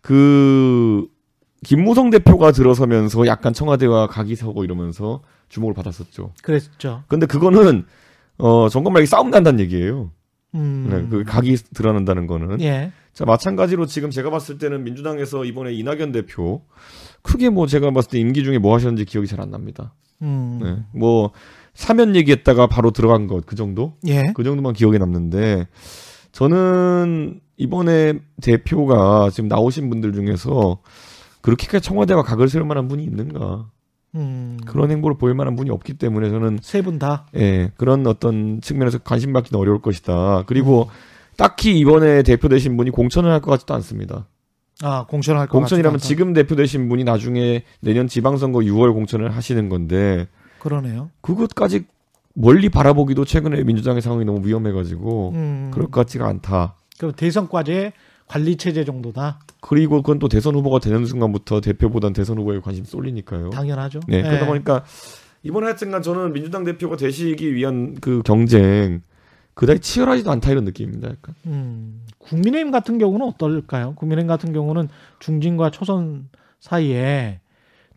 [0.00, 1.06] 그
[1.64, 6.32] 김무성 대표가 들어서면서 약간 청와대와 각이 서고 이러면서 주목을 받았었죠.
[6.42, 7.02] 그랬죠.
[7.08, 7.84] 근데 그거는
[8.38, 10.10] 어 정권 말기 싸움 난다는 얘기예요.
[10.54, 10.86] 음.
[10.90, 12.60] 네, 그 각이 드러난다는 거는.
[12.60, 12.92] 예.
[13.12, 16.62] 자 마찬가지로 지금 제가 봤을 때는 민주당에서 이번에 이낙연 대표
[17.22, 19.94] 크게 뭐 제가 봤을 때 임기 중에 뭐 하셨는지 기억이 잘 안 납니다.
[20.22, 20.60] 음.
[20.62, 21.30] 네, 뭐
[21.74, 23.94] 사면 얘기했다가 바로 들어간 것 그 정도?
[24.06, 24.32] 예.
[24.34, 25.66] 그 정도만 기억에 남는데
[26.32, 30.78] 저는 이번에 대표가 지금 나오신 분들 중에서
[31.44, 33.66] 그렇게까지 청와대와 각을 세울 만한 분이 있는가
[34.14, 34.58] 음.
[34.66, 37.26] 그런 행보를 보일 만한 분이 없기 때문에 저는 세 분 다.
[37.36, 40.88] 예 그런 어떤 측면에서 관심 받기는 어려울 것이다 그리고
[41.36, 44.26] 딱히 이번에 대표 되신 분이 공천을 할 것 같지도 않습니다
[44.82, 45.98] 아, 공천할 것 공천이라면.
[45.98, 50.28] 지금 대표 되신 분이 나중에 내년 지방선거 6월 공천을 하시는 건데
[50.60, 51.10] 그러네요.
[51.20, 51.84] 그것까지
[52.34, 55.70] 멀리 바라보기도 최근에 민주당의 상황이 너무 위험해가지고 음.
[55.74, 57.92] 그럴 것 같지가 않다 그럼 대선 과제
[58.26, 59.40] 관리 체제 정도다.
[59.60, 63.50] 그리고 그건 또 대선 후보가 되는 순간부터 대표보단 대선 후보에 관심 쏠리니까요.
[63.50, 64.00] 당연하죠.
[64.08, 64.22] 네, 예.
[64.22, 64.84] 그러다 보니까
[65.42, 69.02] 이번에 하여튼간 저는 민주당 대표가 되시기 위한 그 경쟁
[69.54, 71.08] 그다지 치열하지도 않다 이런 느낌입니다.
[71.08, 71.34] 약간.
[71.46, 72.00] 음.
[72.18, 73.94] 국민의힘 같은 경우는 어떨까요?
[73.94, 74.88] 국민의힘 같은 경우는
[75.20, 76.28] 중진과 초선
[76.60, 77.40] 사이에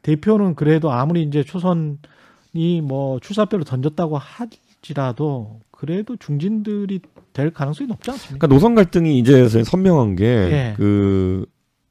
[0.03, 7.01] 대표는 그래도 아무리 이제 초선이 뭐 출사표를 던졌다고 하지라도 그래도 중진들이
[7.33, 8.39] 될 가능성이 높지 않습니까?
[8.39, 10.73] 그러니까 노선 갈등이 이제 선명한 게 예.
[10.75, 11.45] 그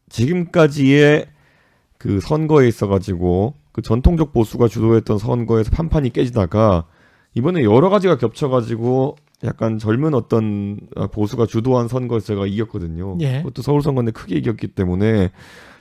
[0.09, 1.29] 지금까지의
[1.97, 6.87] 그 선거에 있어 가지고 그 전통적 보수가 주도했던 선거에서 판판이 깨지다가
[7.35, 13.19] 이번에 여러 가지가 겹쳐 가지고 약간 젊은 어떤 어, 보수가 주도한 선거에서 제가 이겼거든요.
[13.21, 13.39] 예.
[13.39, 15.31] 그것도 서울 선거인데 크게 이겼기 때문에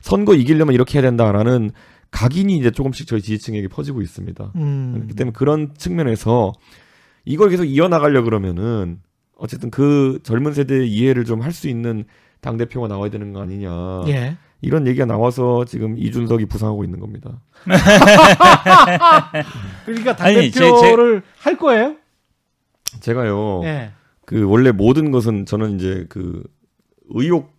[0.02, 1.72] 선거 이기려면 이렇게 해야 된다라는
[2.12, 4.52] 각인이 이제 조금씩 저희 지지층에게 퍼지고 있습니다.
[4.58, 4.92] 음.
[4.94, 6.54] 그렇기 때문에 그런 측면에서
[7.26, 9.00] 이걸 계속 이어나가려 그러면은
[9.38, 12.06] 어쨌든 그 젊은 세대의 이해를 좀 할 수 있는
[12.42, 14.38] 당 대표가 나와야 되는 거 아니냐 예.
[14.62, 17.42] 이런 얘기가 나와서 지금 이준석이 부상하고 있는 겁니다.
[19.86, 21.96] 그러니까 아니, 제- 당대표를 할 거예요?
[23.00, 23.92] 제가요 예.
[24.26, 26.44] 그 원래 모든 것은 저는 이제 그
[27.10, 27.54] 의혹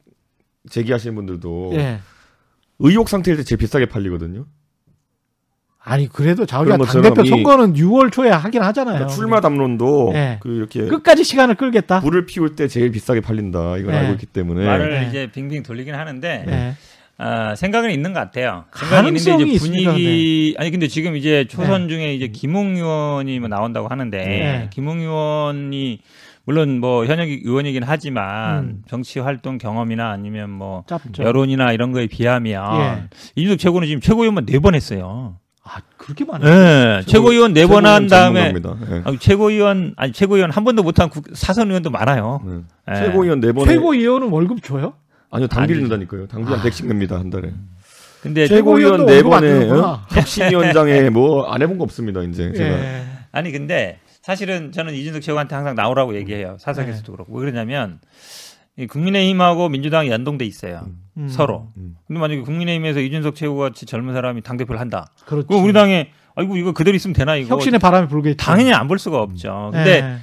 [0.70, 2.00] 제기하시는 분들도 예.
[2.78, 4.46] 의혹 상태일 때 제일 비싸게 팔리거든요.
[5.88, 6.44] 아니 그래도
[6.78, 8.94] 것처럼 당대표 이- 선거는 6월 초에 하긴 하잖아요.
[8.96, 10.38] 그러니까 출마 담론도 네.
[10.40, 12.00] 그 이렇게 끝까지 시간을 끌겠다.
[12.00, 13.98] 불을 피울 때 제일 비싸게 팔린다 이걸 네.
[14.00, 15.06] 알고 있기 때문에 말을 네.
[15.08, 16.74] 이제 빙빙 돌리긴 하는데 예.
[17.18, 18.64] 아, 생각은 있는 것 같아요.
[18.74, 23.48] 생각이 있는데 이제 있습니다, 분위기 아니 근데 지금 이제 초선 중에 이제 김웅 의원이 뭐
[23.48, 24.68] 나온다고 하는데 네.
[24.72, 26.00] 김웅 의원이
[26.44, 28.82] 물론 뭐 현역 의원이긴 하지만 음.
[28.88, 31.22] 정치 활동 경험이나 아니면 뭐 짧죠.
[31.22, 33.02] 여론이나 이런 거에 비하면 예.
[33.36, 35.38] 이준석 최고는 지금 최고위원만 네 번 했어요.
[35.68, 36.48] 아 그렇게 많아요.
[36.48, 38.52] 네, 최고위원 네 번 한 다음에.
[38.54, 39.02] 예.
[39.04, 42.40] 아, 최고위원 아니 최고위원 한 번도 못한 국- 사선 의원도 많아요.
[42.46, 42.60] 네.
[42.92, 42.94] 예.
[43.00, 44.94] 최고위원 네 번에 최고위원은 월급 줘요?
[45.30, 45.88] 아니요 당비 아니죠.
[45.88, 46.28] 낸다니까요.
[46.28, 47.52] 당비 한 100씩 냅니다 한 달에.
[48.22, 49.68] 근데 최고위원 네 번에?
[50.10, 52.70] 혁신위원장에 뭐 안 해본 거 없습니다 이제 제가.
[52.78, 53.02] 예.
[53.32, 56.56] 아니 근데 사실은 저는 이준석 최고한테 항상 나오라고 얘기해요.
[56.60, 57.12] 사석에서도 네.
[57.12, 58.45] 그렇고 왜 그러냐면 이
[58.84, 60.86] 국민의힘하고 민주당이 연동돼 있어요.
[61.16, 61.28] 음.
[61.28, 61.68] 서로.
[61.78, 61.96] 음.
[62.06, 65.06] 근데 만약에 국민의힘에서 이준석 최고같이 젊은 사람이 당 대표를 한다.
[65.24, 65.48] 그렇지.
[65.48, 68.36] 그럼 우리 당에 아이고 이거 그대로 있으면 되나 이거 혁신의 바람이 불겠지.
[68.36, 69.70] 당연히 안 볼 수가 없죠.
[69.72, 70.16] 근데 예.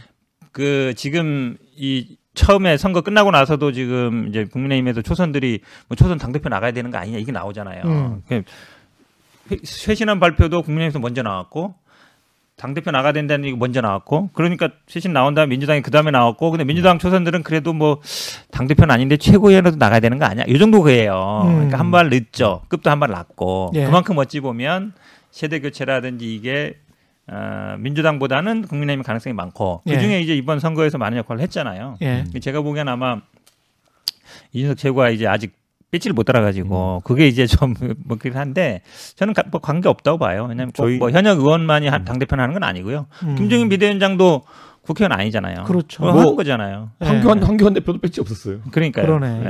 [0.52, 6.50] 그 지금 이 처음에 선거 끝나고 나서도 지금 이제 국민의힘에서 초선들이 뭐 초선 당 대표
[6.50, 7.82] 나가야 되는 거 아니냐 이게 나오잖아요.
[7.86, 8.22] 음.
[8.28, 8.44] 그
[9.52, 11.74] 회- 쇄신한 발표도 국민의힘에서 먼저 나왔고
[12.64, 16.50] 당 대표 나가야 된다는 얘기 먼저 나왔고 그러니까 쇄신 나온 다음에 민주당이 그 다음에 나왔고
[16.50, 18.00] 근데 민주당 초선들은 그래도 뭐
[18.52, 20.46] 당 대표는 아닌데 최고위원으로 나가야 되는 거 아니야?
[20.48, 21.42] 이 정도 그예요.
[21.44, 21.54] 음.
[21.56, 22.62] 그러니까 한 발 늦죠.
[22.70, 23.84] 급도 한 발 낮고 예.
[23.84, 24.94] 그만큼 어찌 보면
[25.30, 26.76] 세대 교체라든지 이게
[27.28, 29.96] 어, 민주당보다는 국민의힘 가능성이 많고 예.
[29.96, 31.98] 그 중에 이제 이번 선거에서 많은 역할을 했잖아요.
[32.02, 32.24] 예.
[32.42, 33.20] 제가 보기엔 아마
[34.54, 35.54] 이준석 최고가 이제 아직
[35.94, 37.02] 삐치를 못 따라가지고 음.
[37.06, 37.76] 그게 이제 좀뭐
[38.10, 38.82] 그렇긴 한데
[39.16, 40.44] 저는 가- 뭐 관계 없다고 봐요.
[40.50, 43.06] 왜냐하면 꼭 저희- 뭐 현역 의원만이 당 대표는 하는 건 아니고요.
[43.24, 43.36] 음.
[43.36, 44.42] 김종인 비대위원장도
[44.82, 45.64] 국회의원 아니잖아요.
[45.66, 46.04] 그렇죠.
[46.04, 46.90] 뭐 뭐- 하는 거잖아요.
[47.02, 47.06] 예.
[47.06, 48.60] 황교안 황교안 대표도 배지 없었어요.
[48.72, 49.06] 그러니까요.
[49.06, 49.42] 그러네.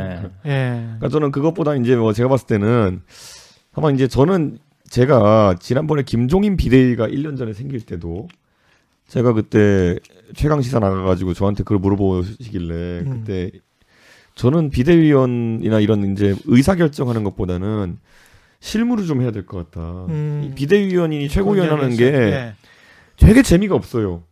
[0.45, 0.51] 예.
[0.51, 0.79] 예.
[0.83, 3.01] 그러니까 저는 그것보다 이제 뭐 제가 봤을 때는
[3.73, 8.27] 아마 이제 저는 제가 지난번에 김종인 비대위가 1년 전에 생길 때도
[9.07, 9.97] 제가 그때
[10.35, 13.23] 최강 시사 나가가지고 저한테 그걸 물어보시길래 음.
[13.25, 13.51] 그때
[14.35, 17.97] 저는 비대위원이나 이런 이제 의사 결정하는 것보다는
[18.59, 20.05] 실무를 좀 해야 될 것 같다.
[20.09, 20.47] 음.
[20.49, 22.53] 이 비대위원이 최고위원 하는 게 예.
[23.17, 24.23] 되게 재미가 없어요.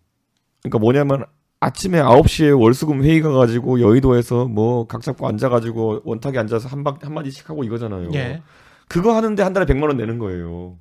[0.63, 1.25] 그러니까 뭐냐면
[1.59, 7.13] 아침에 9시에 월수금 회의 가가지고 여의도에서 뭐 각 잡고 앉아가지고 원탁에 앉아서 한, 박, 한
[7.13, 8.09] 마디씩 하고 이거잖아요.
[8.15, 8.41] 예.
[8.87, 10.77] 그거 하는데 한 달에 100만 원 내는 거예요.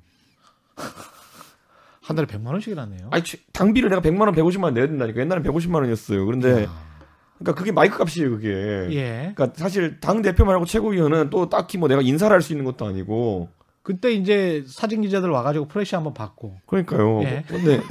[2.01, 3.07] 한 달에 100만 원씩이나 내요.
[3.11, 5.21] 아니 취- 당비를 내가 100만 원, 150만 원 내야 된다니까.
[5.21, 6.25] 옛날엔 150만 원이었어요.
[6.25, 6.67] 그런데
[7.41, 8.49] 그러니까 그게 마이크 값이에요, 그게.
[8.91, 9.31] 예.
[9.35, 12.85] 그러니까 사실 당 대표만 하고 최고위원은 또 딱히 뭐 내가 인사를 할 수 있는 것도
[12.85, 13.49] 아니고.
[13.83, 16.57] 그때 이제 사진 기자들 와가지고 프레시 한번 받고.
[16.67, 17.23] 그러니까요.
[17.23, 17.43] 예.
[17.47, 17.81] 근데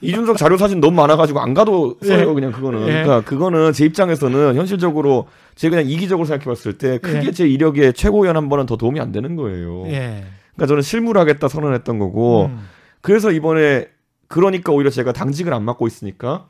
[0.00, 2.34] 이준석 자료 사진 너무 많아가지고 안 가도 써요 예.
[2.34, 2.80] 그냥 그거는.
[2.82, 3.02] 예.
[3.04, 7.30] 그러니까 그거는 제 입장에서는 현실적으로 제가 그냥 이기적으로 생각해봤을 때 크게 예.
[7.30, 9.86] 제 이력에 최고위원 한 번은 더 도움이 안 되는 거예요.
[9.86, 10.24] 예.
[10.54, 12.66] 그러니까 저는 실무를 하겠다 선언했던 거고 음.
[13.00, 13.86] 그래서 이번에
[14.26, 16.48] 그러니까 오히려 제가 당직을 안 맡고 있으니까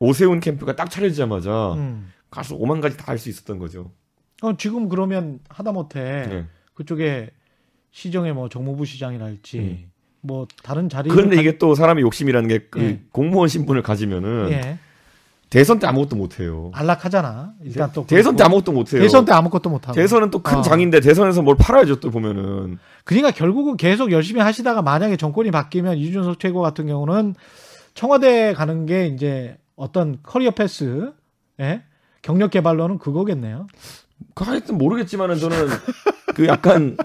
[0.00, 2.12] 오세훈 캠프가 딱 차려지자마자 음.
[2.30, 3.90] 가서 오만 가지 다 할 수 있었던 거죠.
[4.42, 6.44] 어, 지금 그러면 하다못해 네.
[6.74, 7.30] 그쪽에
[7.90, 9.90] 시정의 뭐 정무부 시장이랄지 음.
[10.20, 11.08] 뭐 다른 자리.
[11.10, 13.00] 그런데 이게 또 사람이 욕심이라는 게그 예.
[13.12, 14.78] 공무원 신분을 가지면은 예.
[15.50, 16.70] 대선 때 아무것도 못 해요.
[16.74, 17.54] 안락하잖아.
[17.62, 18.44] 일단 또 대선 때.
[18.44, 19.00] 아무것도 못 해요.
[19.00, 19.94] 대선 때 아무것도 못 하고.
[19.94, 20.62] 대선은 또큰 어.
[20.62, 26.38] 장인데 대선에서 뭘 팔아야죠 또 보면은 그러니까 결국은 계속 열심히 하시다가 만약에 정권이 바뀌면 이준석
[26.38, 27.34] 최고 같은 경우는
[27.94, 31.12] 청와대 가는 게 이제 어떤 커리어 패스,
[31.60, 31.82] 예?
[32.22, 33.68] 경력 개발로는 그거겠네요.
[34.34, 35.56] 그 하여튼 모르겠지만은 저는
[36.34, 36.96] 그 약간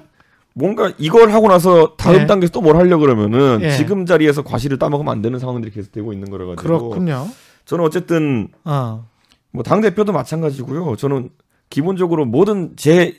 [0.56, 2.26] 뭔가 이걸 하고 나서 다음 예.
[2.26, 3.72] 단계에서 또 뭘 하려 그러면은 예.
[3.72, 7.28] 지금 자리에서 과실을 따먹으면 안 되는 상황들이 계속 되고 있는 거라 가지고 그렇군요.
[7.66, 9.08] 저는 어쨌든 어.
[9.52, 10.96] 뭐당 대표도 마찬가지고요.
[10.96, 11.30] 저는
[11.70, 13.14] 기본적으로 모든 제제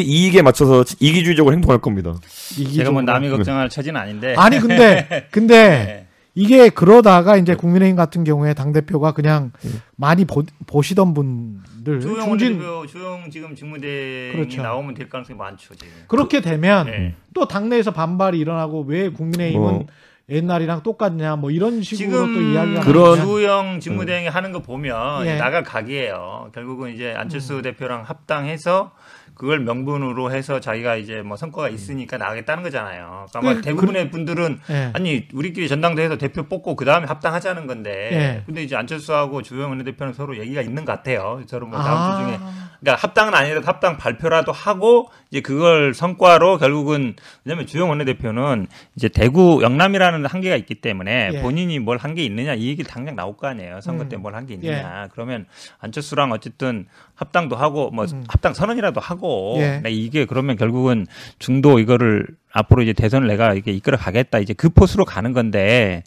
[0.00, 2.14] 이익에 맞춰서 이기주의적으로 행동할 겁니다.
[2.22, 3.02] 제가 뭐 이기적으로.
[3.02, 4.34] 남이 걱정할 처지는 아닌데.
[4.38, 5.54] 아니 근데 근데
[5.84, 6.05] 네.
[6.38, 9.70] 이게 그러다가 이제 국민의힘 같은 경우에 당 대표가 그냥 예.
[9.96, 14.62] 많이 보, 보시던 분들 조영 중진 조영 지금 직무대행이 그렇죠.
[14.62, 15.92] 나오면 될 가능성이 많죠 지금.
[16.08, 17.14] 그렇게 되면 네.
[17.32, 19.86] 또 당내에서 반발이 일어나고 왜 국민의힘은 뭐.
[20.28, 25.36] 옛날이랑 똑같냐 뭐 이런 식으로 지금 또 이야기가 그런- 조영 직무대행이 하는 거 보면 예.
[25.36, 26.50] 나갈 각이에요.
[26.54, 28.92] 결국은 이제 안철수 대표랑 합당해서
[29.36, 33.26] 그걸 명분으로 해서 자기가 이제 뭐 성과가 있으니까 나가겠다는 거잖아요.
[33.30, 34.90] 그러니까 아마 그- 대부분의 분들은 예.
[34.94, 38.42] 아니 우리끼리 전당대회에서 대표 뽑고 그 다음에 합당하자는 건데 예.
[38.46, 41.42] 근데 이제 안철수하고 주영 원내대표는 서로 얘기가 있는 것 같아요.
[41.46, 42.16] 서로 뭐 다음 아.
[42.16, 42.38] 주 중에
[42.80, 49.60] 그러니까 합당은 아니라도 합당 발표라도 하고 이제 그걸 성과로 결국은 왜냐하면 주영 원내대표는 이제 대구
[49.62, 51.42] 영남이라는 한계가 있기 때문에 예.
[51.42, 53.80] 본인이 뭘 한 게 있느냐 이 얘기 당장 나올 거 아니에요.
[53.82, 54.08] 선거 음.
[54.08, 55.08] 때뭘 한 게 있느냐.
[55.12, 55.44] 그러면
[55.80, 58.24] 안철수랑 어쨌든 합당도 하고 뭐 음.
[58.28, 59.25] 합당 선언이라도 하고
[59.58, 59.80] 예.
[59.82, 61.06] 네, 이게 그러면 결국은
[61.38, 66.02] 중도 이거를 앞으로 이제 대선을 내가 이렇게 이끌어 가겠다 이제 그 포스로 가는 건데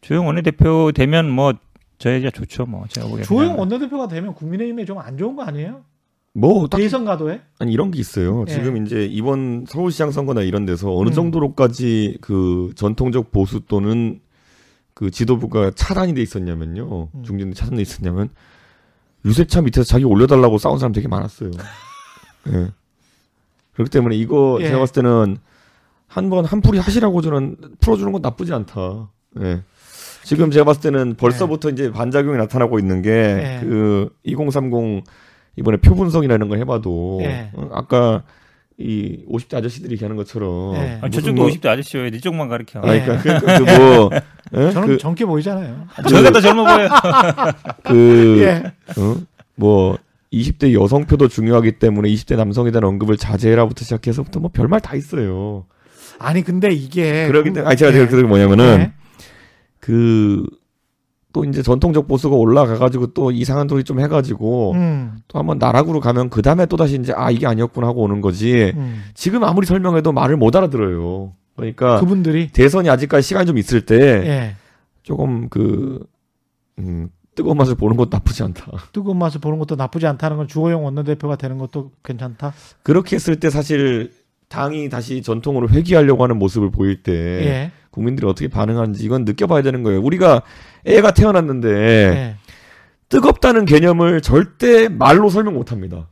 [0.00, 1.54] 주영 원내대표 되면 뭐
[1.98, 5.82] 저희가 좋죠 뭐 제가 보기에는 조영 원내대표가 되면 국민의힘에 좀 안 좋은 거 아니에요?
[6.32, 7.40] 뭐 딱, 대선 가도에?
[7.58, 8.44] 아니 이런 게 있어요.
[8.48, 8.52] 예.
[8.52, 11.12] 지금 이제 이번 서울시장 선거나 이런 데서 어느 음.
[11.14, 14.20] 정도로까지 그 전통적 보수 또는
[14.92, 17.08] 그 지도부가 차단이 돼 있었냐면요.
[17.14, 17.22] 음.
[17.22, 18.28] 중진이 차단돼 있었냐면
[19.24, 21.50] 유세차 밑에서 자기 올려달라고 싸운 사람 되게 많았어요.
[22.52, 22.68] 예.
[23.74, 24.66] 그렇기 때문에 이거 예.
[24.66, 25.36] 제가 봤을 때는
[26.08, 29.10] 한 번 한풀이 하시라고 저는 풀어주는 건 나쁘지 않다.
[29.42, 29.60] 예.
[30.22, 33.60] 지금 제가 봤을 때는 벌써부터 이제 반작용이 나타나고 있는 게 예.
[33.66, 35.02] 그2030
[35.56, 37.50] 이번에 표 분석이라는 걸 해봐도 예.
[37.54, 38.22] 어, 아까
[38.78, 40.98] 이 50대 아저씨들이 얘기하는 것처럼 예.
[41.02, 42.10] 아, 무슨 저쪽도 뭐- 50대 아저씨요.
[42.10, 42.78] 네 쪽만 가르쳐.
[42.78, 44.10] 아, 그러니까 그, 그, 그 뭐,
[44.54, 44.70] 예?
[44.72, 45.86] 저는 그, 젊게 보이잖아요.
[46.08, 46.88] 저희가 더 젊어 보여요.
[47.84, 48.62] 그, 예.
[49.00, 49.16] 어?
[49.54, 49.98] 뭐,
[50.32, 55.66] 20대 여성표도 중요하기 때문에 20대 남성에 대한 언급을 자제해라부터 시작해서부터 뭐 별말 다 있어요.
[56.18, 57.94] 아니 근데 이게 그러기 그- 때문에 아니 제가 예.
[57.96, 58.92] 제가 그게 뭐냐면은 네.
[59.80, 66.30] 그또 이제 전통적 보수가 올라가가지고 또 이상한 소리 좀 해가지고 음, 또 한번 나락으로 가면
[66.30, 68.72] 그 다음에 또 다시 이제 아 이게 아니었구나 하고 오는 거지.
[68.76, 69.04] 음.
[69.14, 71.32] 지금 아무리 설명해도 말을 못 알아들어요.
[71.56, 74.54] 그러니까 그분들이 대선이 아직까지 시간이 좀 있을 때 예.
[75.02, 76.04] 조금 그
[76.78, 78.66] 음, 뜨거운 맛을 보는 것도 나쁘지 않다.
[78.92, 82.52] 뜨거운 맛을 보는 것도 나쁘지 않다는 건 주호영 원내대표가 되는 것도 괜찮다.
[82.82, 84.10] 그렇게 했을 때 사실
[84.48, 87.72] 당이 다시 전통으로 회귀하려고 하는 모습을 보일 때 예.
[87.90, 90.00] 국민들이 어떻게 반응하는지 이건 느껴봐야 되는 거예요.
[90.02, 90.42] 우리가
[90.84, 92.36] 애가 태어났는데 예.
[93.08, 96.08] 뜨겁다는 개념을 절대 말로 설명 못 합니다.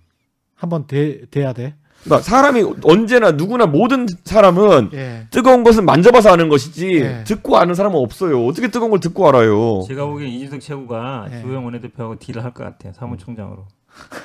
[0.54, 1.74] 한번 돼, 돼야 돼.
[2.02, 5.26] 그러니까 사람이 언제나 누구나 모든 사람은 예.
[5.30, 7.24] 뜨거운 것은 만져봐서 아는 것이지 네.
[7.24, 8.44] 듣고 아는 사람은 없어요.
[8.44, 9.82] 어떻게 뜨거운 걸 듣고 알아요?
[9.88, 11.40] 제가 보기엔 이준석 최고가 네.
[11.40, 12.92] 주호영 원내대표하고 딜을 할 것 같아요.
[12.94, 13.64] 사무총장으로.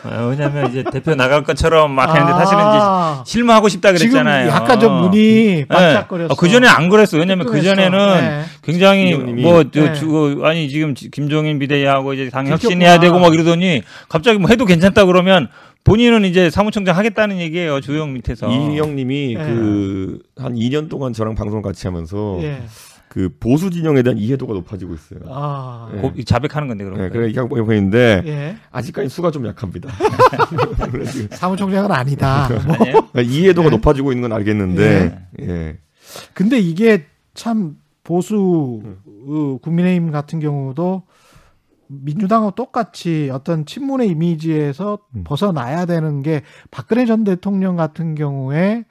[0.03, 4.49] 어, 왜냐면 이제 대표 나갈 것처럼 막 했는데 사실은 이제 아, 실무하고 싶다 지금 그랬잖아요.
[4.49, 6.33] 약간 좀 눈이 반짝거렸어.
[6.35, 7.17] 그 전에 안 그랬어.
[7.17, 7.61] 왜냐면 그.
[7.61, 8.41] 전에는 네.
[8.63, 9.13] 굉장히.
[9.15, 9.93] 뭐 저, 네.
[9.93, 12.47] 주- 아니 지금 지- 김종인 비대위하고 이제 당.
[12.47, 15.49] 혁신해야 되고 막 이러더니 갑자기 뭐 해도 괜찮다 그러면
[15.83, 17.81] 본인은 이제 사무총장 하겠다는 얘기예요.
[17.81, 18.47] 주호영 밑에서.
[18.49, 19.43] 이희영님이 네.
[19.43, 22.63] 그한 2년 동안 저랑 방송 같이 하면서 예.
[23.07, 25.19] 그 보수 진영에 대한 이해도가 높아지고 있어요.
[25.29, 25.89] 아.
[25.93, 26.01] 네.
[26.01, 27.13] 고- 자백하는 건데 그런 네, 거.
[27.13, 28.55] 그래 하고 보이는데 예.
[28.71, 29.89] 아직까지 수가 좀 약합니다.
[31.31, 32.47] 사무총장은 아니다.
[32.67, 32.77] 뭐.
[32.77, 33.75] 그러니까 이해도가 네.
[33.77, 35.77] 높아지고 있는 건 알겠는데, 예.
[36.33, 38.97] 근데 이게 참 보수 음.
[39.27, 41.03] 어, 국민의힘 같은 경우도
[41.89, 45.23] 민주당하고 똑같이 어떤 친문의 이미지에서 음.
[45.23, 48.85] 벗어나야 되는 게 박근혜 전 대통령 같은 경우에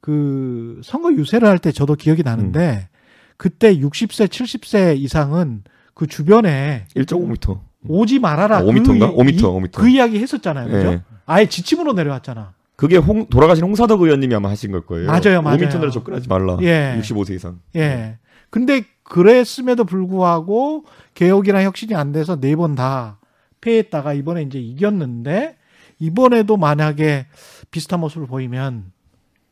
[0.00, 2.96] 그 선거 유세를 할 때 저도 기억이 나는데 음.
[3.36, 5.62] 그때 60세, 70세 이상은
[5.94, 7.60] 그 주변에 1.5m.
[7.88, 8.58] 오지 말아라.
[8.58, 9.10] 아, 5m 인가?
[9.10, 9.72] 그, 5m, 이- 5m.
[9.72, 10.68] 그 이야기 했었잖아요.
[10.68, 10.88] 그죠?
[10.92, 11.02] 예.
[11.26, 12.52] 아예 지침으로 내려왔잖아.
[12.76, 15.06] 그게 홍, 돌아가신 홍사덕 의원님이 아마 하신 걸 거예요.
[15.06, 15.58] 맞아요, 맞아요.
[15.58, 16.58] 5m 내로 접근하지 말라.
[16.62, 16.96] 예.
[17.00, 17.60] 65세 이상.
[17.76, 18.18] 예.
[18.50, 23.18] 근데 그랬음에도 불구하고 개혁이나 혁신이 안 돼서 네 번 다
[23.60, 25.56] 패했다가 이번에 이제 이겼는데
[25.98, 27.26] 이번에도 만약에
[27.70, 28.90] 비슷한 모습을 보이면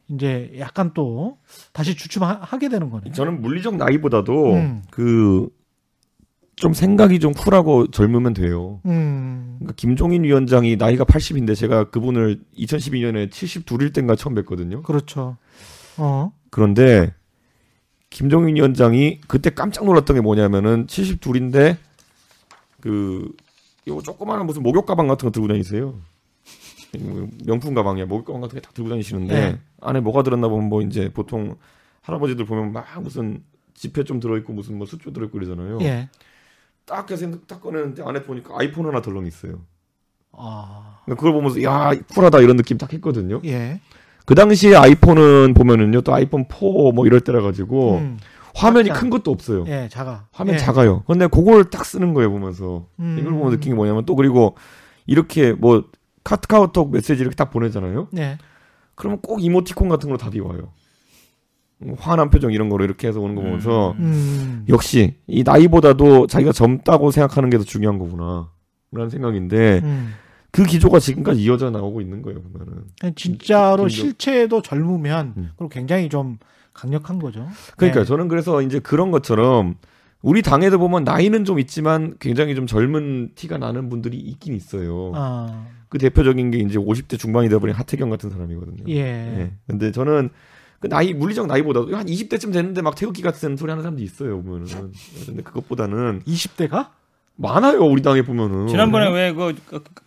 [0.08, 1.36] 이제 약간 또
[1.72, 3.12] 다시 주춤하게 되는 거네.
[3.12, 4.82] 저는 물리적 나이보다도 음.
[4.90, 5.50] 그좀
[6.72, 8.80] 생각이 좀 쿨하고 젊으면 돼요.
[8.86, 9.56] 음.
[9.58, 14.82] 그러니까 김종인 위원장이 나이가 80인데 제가 그분을 2012년에 72일 땐가 처음 뵀거든요.
[14.82, 15.36] 그렇죠.
[15.98, 16.32] 어.
[16.50, 17.14] 그런데
[18.10, 21.76] 김종인 위원장이 그때 깜짝 놀랐던 게 뭐냐면은 72인데
[22.80, 23.32] 그
[23.86, 25.94] 이거 조그마한 무슨 목욕 가방 같은 거 들고 다니세요.
[27.46, 28.06] 명품 가방이야.
[28.06, 29.58] 목욕 가방 같은 게 다 들고 다니시는데 네.
[29.80, 31.56] 안에 뭐가 들었나 보면 뭐 이제 보통
[32.02, 33.44] 할아버지들 보면 막 무슨
[33.74, 35.78] 지폐 좀 들어있고 무슨 뭐 수초 들어있고 그러잖아요.
[35.82, 36.08] 예.
[36.84, 39.60] 딱 해서 딱 꺼내는데 안에 보니까 아이폰 하나 덜렁 있어요.
[40.32, 40.98] 아.
[41.06, 43.40] 그걸 보면서 야 쿨하다 이런 느낌 딱 했거든요.
[43.44, 43.80] 예.
[44.26, 48.18] 그 당시에 아이폰은 보면은요 또 아이폰 4 뭐 이럴 때라 가지고 음.
[48.54, 49.00] 화면이 작잖아.
[49.00, 49.64] 큰 것도 없어요.
[49.68, 50.26] 예, 작아.
[50.32, 50.58] 화면 예.
[50.58, 51.02] 작아요.
[51.06, 53.16] 근데 그걸 딱 쓰는 거예요 보면서 음.
[53.18, 54.56] 이걸 보면 느낀 게 뭐냐면 또 그리고
[55.06, 55.84] 이렇게 뭐
[56.24, 58.08] 카카오톡 메시지 이렇게 딱 보내잖아요.
[58.18, 58.38] 예.
[58.94, 60.72] 그러면 꼭 이모티콘 같은 걸로 답이 와요.
[61.78, 64.66] 뭐 화난 표정 이런 거로 이렇게 해서 오는 거 보면서 음.
[64.68, 68.50] 역시 이 나이보다도 자기가 젊다고 생각하는 게 더 중요한 거구나.
[68.92, 70.12] 라는 생각인데 음.
[70.52, 72.84] 그 기조가 지금까지 이어져 나오고 있는 거예요 보면은.
[73.14, 75.50] 진짜로 김정- 실체도 젊으면 음.
[75.56, 76.38] 그리고 굉장히 좀
[76.72, 77.46] 강력한 거죠.
[77.76, 78.06] 그러니까 네.
[78.06, 79.76] 저는 그래서 이제 그런 것처럼
[80.22, 85.12] 우리 당에도 보면 나이는 좀 있지만 굉장히 좀 젊은 티가 나는 분들이 있긴 있어요.
[85.14, 88.84] 아, 그 대표적인 게 이제 50대 중반이 돼버린 하태경 같은 사람이거든요.
[88.88, 88.96] 예.
[89.00, 89.52] 예.
[89.66, 90.30] 근데 저는
[90.78, 94.92] 그 나이 물리적 나이보다도 한 20대쯤 됐는데 막 태극기 같은 소리 하는 사람도 있어요 보면은.
[95.26, 96.88] 근데 그것보다는 20대가?
[97.40, 98.68] 많아요 우리 당에 보면은.
[98.68, 99.54] 지난번에 왜 그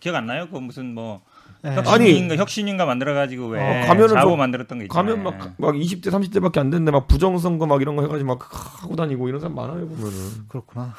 [0.00, 0.48] 기억 안 나요?
[0.50, 1.22] 그 무슨 뭐
[1.62, 1.74] 네.
[1.74, 5.16] 혁신인가 혁신인가 만들어 가지고 왜 어, 가면은 자고 저- 만들었던 거 있잖아요.
[5.16, 8.94] 가면 막, 막 20대 30대밖에 안 됐는데 막 부정선거 막 이런 거 해가지고 막 하고
[8.96, 10.12] 다니고 이런 사람 많아요 보면은.
[10.48, 10.94] 그렇구나.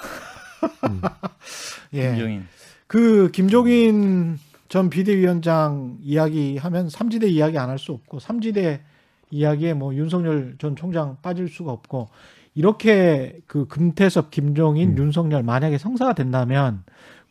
[0.89, 1.02] 음.
[1.93, 2.10] 예.
[2.12, 2.48] 김종인.
[2.88, 8.82] 그 김종인 전 비대위원장 이야기하면 삼지대 이야기 안 할 수 없고 삼지대
[9.32, 12.10] 이야기에 뭐 윤석열 전 총장 빠질 수가 없고
[12.56, 14.98] 이렇게 그 금태섭, 김종인, 음.
[14.98, 16.84] 윤석열 만약에 성사가 된다면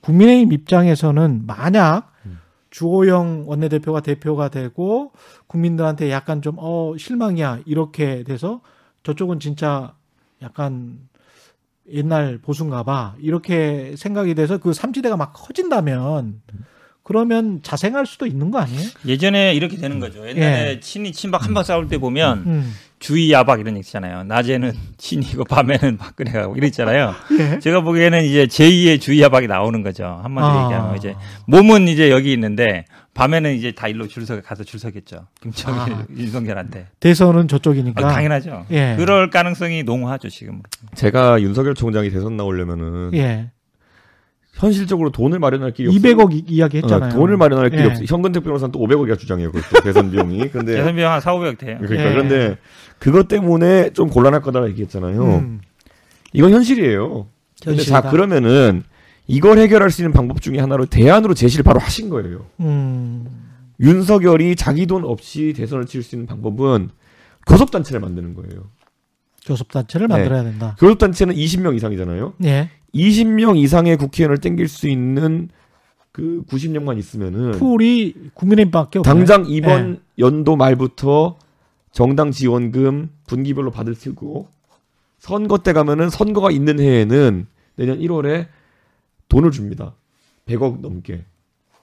[0.02, 2.38] 국민의힘 입장에서는 만약 음.
[2.70, 5.12] 주호영 원내대표가 대표가 되고
[5.46, 8.60] 국민들한테 약간 좀 어 실망이야 이렇게 돼서
[9.02, 9.94] 저쪽은 진짜
[10.42, 10.98] 약간
[11.90, 16.42] 옛날 보수인가 봐 이렇게 생각이 돼서 그 삼지대가 막 커진다면
[17.04, 18.88] 그러면 자생할 수도 있는 거 아니에요?
[19.06, 20.26] 예전에 이렇게 되는 거죠.
[20.26, 20.80] 옛날에 예.
[20.80, 22.74] 친이 친박 한 번 싸울 때 보면 음.
[22.98, 24.24] 주의 야박 이런 얘기 있잖아요.
[24.24, 27.12] 낮에는 친이고 밤에는 박근혜가 이랬잖아요.
[27.38, 27.58] 예.
[27.58, 30.18] 제가 보기에는 이제 제2의 주의 야박이 나오는 거죠.
[30.22, 30.64] 한마디로 아.
[30.64, 31.14] 얘기하면 이제
[31.46, 35.26] 몸은 이제 여기 있는데 밤에는 이제 다 일로 줄 서, 가서 줄 서겠죠.
[35.42, 36.06] 김정일, 아.
[36.16, 36.86] 윤석열한테.
[37.00, 38.08] 대선은 아, 저쪽이니까.
[38.08, 38.64] 당연하죠.
[38.70, 38.94] 예.
[38.96, 40.62] 그럴 가능성이 농후하죠, 지금.
[40.94, 43.50] 제가 윤석열 총장이 대선 나오려면은 예.
[44.54, 46.00] 현실적으로 돈을 마련할 길이 없어요.
[46.00, 47.10] 200억 이- 이야기 했잖아요.
[47.10, 47.86] 어, 돈을 마련할 길이 예.
[47.86, 48.04] 없어요.
[48.08, 49.50] 현근택 변호사는 또 500억이야 주장해요.
[49.52, 50.48] 그것도 대선 비용이.
[50.50, 51.78] 근데 대선 비용 한 4, 500 돼요.
[51.80, 52.12] 그러니까 예.
[52.12, 52.58] 그런데
[52.98, 55.22] 그것 때문에 좀 곤란할 거다라고 얘기했잖아요.
[55.38, 55.60] 음.
[56.32, 57.26] 이건 현실이에요.
[57.62, 58.00] 현실이다.
[58.02, 58.82] 자 그러면은
[59.26, 62.46] 이걸 해결할 수 있는 방법 중에 하나로 대안으로 제시를 바로 하신 거예요.
[62.60, 63.26] 음.
[63.80, 66.90] 윤석열이 자기 돈 없이 대선을 치를 수 있는 방법은
[67.48, 68.70] 교섭단체를 만드는 거예요.
[69.46, 70.14] 교섭단체를 네.
[70.14, 70.76] 만들어야 된다.
[70.78, 72.34] 교섭단체는 20명 이상이잖아요.
[72.44, 72.70] 예.
[72.94, 75.48] 20명 이상의 국회의원을 땡길 수 있는
[76.12, 79.08] 그 90명만 있으면은 풀이 국민의힘밖에 없네.
[79.08, 81.36] 당장 이번 연도 말부터
[81.90, 84.48] 정당 지원금 분기별로 받을 테고
[85.18, 88.46] 선거 때 가면은 선거가 있는 해에는 내년 1월에
[89.28, 89.94] 돈을 줍니다.
[90.46, 91.24] 100억 넘게.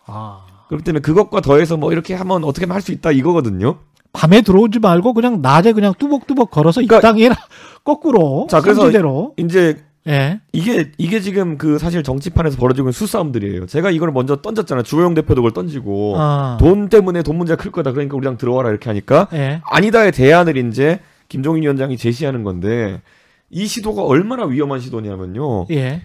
[0.06, 0.46] 아.
[0.68, 3.80] 그렇기 때문에 그것과 더해서 뭐 이렇게 하면 어떻게 할 수 있다 이거거든요.
[4.14, 7.30] 밤에 들어오지 말고 그냥 낮에 그냥 뚜벅뚜벅 걸어서 그러니까- 이 땅에
[7.84, 10.42] 거꾸로 자, 그래서 선지대로 이제 예.
[10.52, 13.68] 이게 이게 지금 그 사실 정치판에서 벌어지고 있는 수싸움들이에요.
[13.68, 14.84] 제가 이걸 먼저 던졌잖아요.
[14.84, 16.58] 주호영 대표도 그걸 던지고 아.
[16.60, 17.92] 돈 때문에 돈 문제가 클 거다.
[17.92, 19.62] 그러니까 우리랑 들어와라 이렇게 하니까 예.
[19.66, 23.02] 아니다의 대안을 이제 김종인 위원장이 제시하는 건데
[23.50, 25.68] 이 시도가 얼마나 위험한 시도냐면요.
[25.72, 26.02] 예.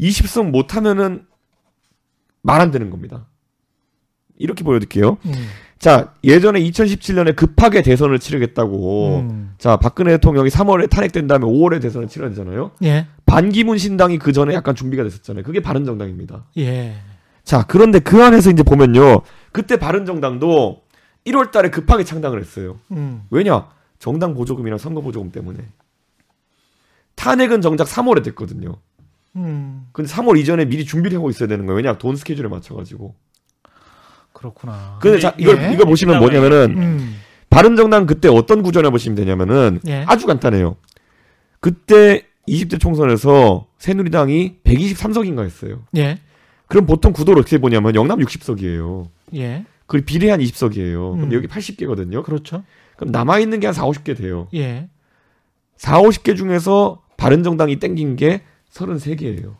[0.00, 1.26] 20석 못하면은
[2.42, 3.26] 말 안 되는 겁니다.
[4.38, 5.18] 이렇게 보여드릴게요.
[5.26, 5.32] 음.
[5.84, 9.18] 자, 예전에 2017년에 급하게 대선을 치르겠다고.
[9.18, 9.52] 음.
[9.58, 12.70] 자, 박근혜 대통령이 3월에 탄핵된 다음에 5월에 대선을 치러야 되잖아요.
[12.84, 13.06] 예.
[13.26, 15.44] 반기문 신당이 그 전에 약간 준비가 됐었잖아요.
[15.44, 16.46] 그게 바른 정당입니다.
[16.56, 16.94] 예.
[17.42, 19.20] 자, 그런데 그 안에서 이제 보면요.
[19.52, 20.80] 그때 바른 정당도
[21.26, 22.78] 1월 달에 급하게 창당을 했어요.
[22.92, 23.24] 음.
[23.28, 23.68] 왜냐?
[23.98, 25.58] 정당 보조금이랑 선거 보조금 때문에.
[27.14, 28.78] 탄핵은 정작 3월에 됐거든요.
[29.36, 29.86] 음.
[29.92, 31.76] 근데 3월 이전에 미리 준비를 하고 있어야 되는 거예요.
[31.76, 31.98] 왜냐?
[31.98, 33.14] 돈 스케줄에 맞춰 가지고.
[34.44, 34.98] 그렇구나.
[35.00, 35.72] 근데 자, 이걸, 예.
[35.72, 37.16] 이걸 보시면 뭐냐면은, 음.
[37.48, 40.04] 바른정당 그때 어떤 구조냐 보시면 되냐면은, 예.
[40.06, 40.76] 아주 간단해요.
[41.60, 45.82] 그때 20대 총선에서 새누리당이 123석인가 했어요.
[45.96, 46.18] 예.
[46.68, 49.08] 그럼 보통 구도를 어떻게 보냐면, 영남 60석이에요.
[49.36, 49.64] 예.
[49.86, 51.12] 그리고 비례 한 20석이에요.
[51.14, 51.32] 그럼 음.
[51.32, 52.22] 여기 80개거든요.
[52.22, 52.64] 그렇죠.
[52.96, 54.48] 그럼 남아 있는 게 한 4, 50개 돼요.
[54.54, 54.88] 예.
[55.76, 59.54] 4, 50개 중에서 바른정당이 땡긴 게 33개예요.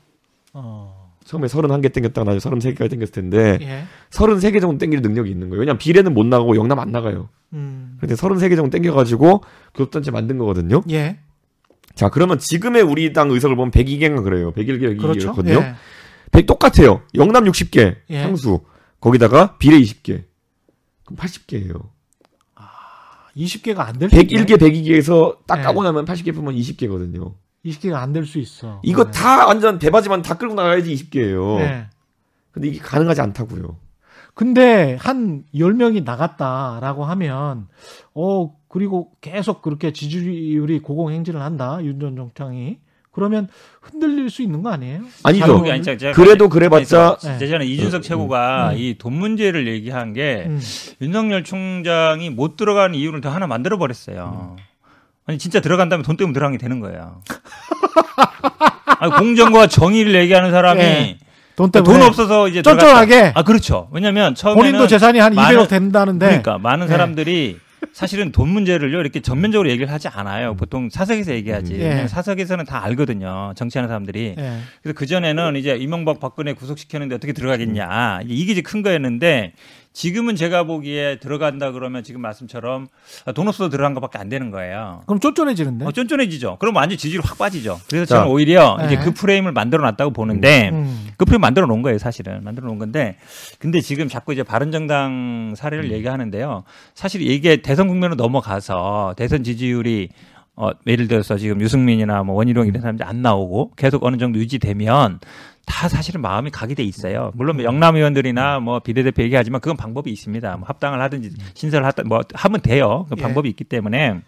[0.52, 1.03] 어.
[1.24, 3.84] 처음에 31개 땡겼다가 나중에 33개까지 땡겼을 텐데 예.
[4.10, 5.60] 33개 정도 땡길 능력이 있는 거예요.
[5.60, 7.28] 왜냐면 비례는 못 나가고 영남 안 나가요.
[7.52, 7.96] 음.
[7.98, 9.42] 그런데 33개 정도 땡겨가지고
[9.74, 10.82] 교섭단체 만든 거거든요.
[10.90, 11.18] 예.
[11.94, 14.52] 자 그러면 지금의 우리 당 의석을 보면 102개인가 그래요.
[14.52, 15.32] 101개, 그렇죠.
[15.32, 15.62] 102개거든요.
[15.62, 15.74] 예.
[16.32, 17.02] 100 똑같아요.
[17.14, 18.22] 영남 60개 예.
[18.22, 18.60] 상수
[19.00, 20.24] 거기다가 비례 20개
[21.04, 21.94] 그럼 80개예요.
[23.36, 24.08] 20개가 안 될.
[24.08, 25.62] 101개, 102개에서 딱 예.
[25.62, 27.34] 까고 나면 80개 보면 20개거든요.
[27.64, 28.80] 20개가 안 될 수 있어.
[28.82, 29.10] 이거 네.
[29.12, 31.58] 다 완전 대바지만 다 끌고 나가야지 20개예요.
[31.58, 31.86] 네.
[32.52, 33.76] 근데 이게 가능하지 않다고요.
[34.34, 37.68] 근데 한 10명이 나갔다라고 하면
[38.14, 41.78] 어 그리고 계속 그렇게 지지율이 고공행진을 한다.
[41.82, 42.78] 윤전 총장이.
[43.12, 43.46] 그러면
[43.80, 45.02] 흔들릴 수 있는 거 아니에요?
[45.22, 45.64] 아니죠.
[45.70, 45.96] 아니죠.
[45.96, 48.76] 제가 그래도 그래봤자 예전에 이준석 최고가 음.
[48.76, 50.60] 이돈 문제를 얘기한 게 음.
[51.00, 54.56] 윤석열 총장이 못 들어가는 이유를 더 하나 만들어 버렸어요.
[55.26, 57.22] 아니 진짜 들어간다면 돈 때문에 들어간 게 되는 거예요.
[58.98, 61.18] 아니, 공정과 정의를 얘기하는 사람이 예.
[61.56, 63.40] 돈돈 때문에 없어서 이제 쫀쫀하게 들어갔다.
[63.40, 63.88] 아 그렇죠.
[63.92, 66.92] 왜냐하면 처음에는 본인도 재산이 한 200억 많은- 된다는데 그러니까 많은 네.
[66.92, 67.58] 사람들이
[67.92, 70.54] 사실은 돈 문제를요 이렇게 전면적으로 얘기를 하지 않아요.
[70.56, 71.74] 보통 사석에서 얘기하지.
[71.74, 71.78] 예.
[71.78, 73.52] 왜냐면 사석에서는 다 알거든요.
[73.56, 74.34] 정치하는 사람들이.
[74.36, 74.58] 예.
[74.82, 79.52] 그래서 그 전에는 이제 이명박 박근혜 구속시켰는데 어떻게 들어가겠냐 이게 이제 큰 거였는데
[79.94, 82.88] 지금은 제가 보기에 들어간다 그러면 지금 말씀처럼
[83.26, 85.02] 아, 돈 없어도 들어간 것밖에 안 되는 거예요.
[85.06, 85.86] 그럼 쫀쫀해지는데.
[85.86, 86.56] 어, 쫀쫀해지죠.
[86.58, 87.80] 그럼 완전 지지율 확 빠지죠.
[87.88, 88.16] 그래서 자.
[88.16, 88.86] 저는 오히려 네.
[88.86, 91.06] 이제 그 프레임을 만들어 놨다고 보는데 음.
[91.16, 92.42] 그 프레임 만들어 놓은 거예요, 사실은.
[92.42, 93.16] 만들어 놓은 건데
[93.60, 96.64] 근데 지금 자꾸 이제 바른정당 사례를 얘기하는데요.
[96.94, 100.08] 사실 이게 대선 국면으로 넘어가서 대선 지지율이
[100.56, 105.18] 어, 예를 들어서 지금 유승민이나 뭐 원희룡 이런 사람들이 안 나오고 계속 어느 정도 유지되면
[105.66, 107.32] 다 사실은 마음이 가게 돼 있어요.
[107.34, 110.56] 물론 뭐 영남 의원들이나 뭐 비례대표 얘기하지만 그건 방법이 있습니다.
[110.58, 113.06] 뭐 합당을 하든지 신설을 하든 뭐 하면 돼요.
[113.08, 113.22] 그 예.
[113.22, 114.20] 방법이 있기 때문에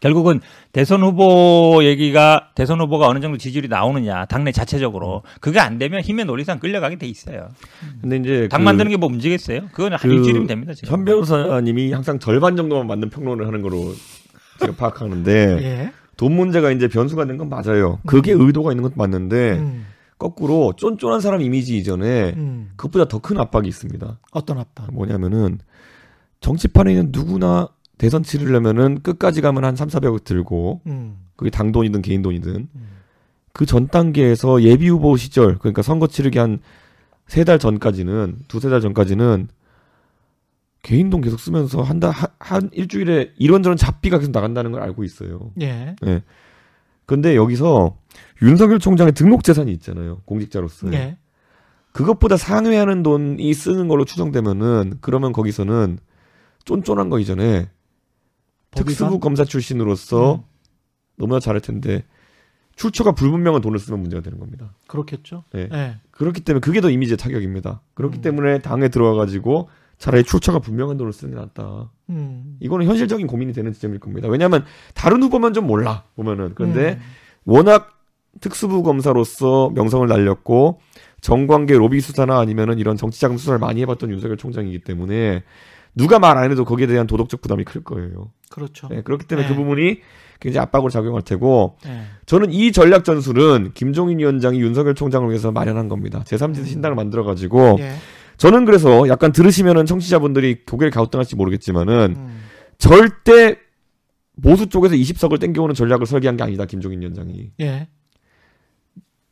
[0.00, 0.40] 결국은
[0.72, 6.24] 대선 후보 얘기가 대선 후보가 어느 정도 지지율이 나오느냐 당내 자체적으로 그게 안 되면 힘의
[6.24, 7.48] 논리상 끌려가게 돼 있어요.
[8.00, 9.10] 근데 이제 당 그 만드는 게 뭐?
[9.72, 10.72] 그거는 한그 일주일이면 됩니다.
[10.74, 10.90] 지금.
[10.92, 13.94] 현 변호사님이 항상 절반 정도만 맞는 평론을 하는 거로
[14.60, 15.92] 제가 파악하는데 예.
[16.16, 17.98] 돈 문제가 이제 변수가 된 건 맞아요.
[18.06, 19.86] 그게 의도가 있는 것도 맞는데 음.
[20.18, 22.70] 거꾸로 쫀쫀한 사람 이미지 이전에 음.
[22.76, 24.18] 그것보다 더 큰 압박이 있습니다.
[24.32, 24.92] 어떤 압박?
[24.92, 25.58] 뭐냐면은
[26.40, 31.16] 정치판에 있는 누구나 대선 치르려면은 끝까지 가면 한 3, 400억 들고 음.
[31.36, 32.88] 그게 당 돈이든 개인 돈이든 음.
[33.52, 36.60] 그전 단계에서 예비 후보 시절 그러니까 선거 치르기 한
[37.30, 39.46] 세 달 전까지는 두세 달 전까지는
[40.82, 45.52] 개인 돈 계속 쓰면서 한다 한, 한 일주일에 이런저런 잡비가 계속 나간다는 걸 알고 있어요.
[45.60, 45.94] 예.
[46.06, 46.22] 예.
[47.06, 47.96] 근데 여기서
[48.42, 50.22] 윤석열 총장의 등록 재산이 있잖아요.
[50.24, 50.92] 공직자로서.
[50.92, 51.18] 예.
[51.92, 55.98] 그것보다 상회하는 돈이 쓰는 걸로 추정되면은 그러면 거기서는
[56.64, 57.68] 쫀쫀한 거 이전에
[58.70, 60.40] 특수부 검사 출신으로서 음.
[61.16, 62.04] 너무나 잘할 텐데
[62.76, 64.72] 출처가 불분명한 돈을 쓰면 문제가 되는 겁니다.
[64.86, 65.44] 그렇겠죠.
[65.56, 65.68] 예.
[65.72, 65.96] 예.
[66.12, 67.82] 그렇기 때문에 그게 더 이미지의 타격입니다.
[67.94, 68.22] 그렇기 음.
[68.22, 69.68] 때문에 당에 들어와 가지고
[70.00, 71.90] 차라리 출처가 분명한 돈을 쓰는 게 낫다.
[72.08, 72.56] 음.
[72.60, 74.28] 이거는 현실적인 고민이 되는 지점일 겁니다.
[74.28, 77.00] 왜냐하면 다른 후보만 좀 몰라 보면은 그런데 음.
[77.44, 77.90] 워낙
[78.40, 80.80] 특수부 검사로서 명성을 날렸고
[81.20, 85.42] 정관계 로비 수사나 아니면은 이런 정치자금 수사를 많이 해봤던 윤석열 총장이기 때문에
[85.94, 88.32] 누가 말 안 해도 거기에 대한 도덕적 부담이 클 거예요.
[88.48, 88.88] 그렇죠.
[88.88, 89.54] 네, 그렇기 때문에 네.
[89.54, 90.00] 그 부분이
[90.40, 92.04] 굉장히 압박으로 작용할 테고 예.
[92.24, 96.24] 저는 이 전략 전술은 김종인 위원장이 윤석열 총장을 위해서 마련한 겁니다.
[96.26, 96.64] 제3지대 음.
[96.64, 97.92] 신당을 만들어 가지고 예.
[98.40, 102.40] 저는 그래서 약간 들으시면은 청취자분들이 고개를 갸우뚱할지 모르겠지만은 음.
[102.78, 103.58] 절대
[104.40, 106.64] 보수 쪽에서 20석을 땡겨오는 전략을 설계한 게 아니다.
[106.64, 107.88] 김종인 위원장이 예.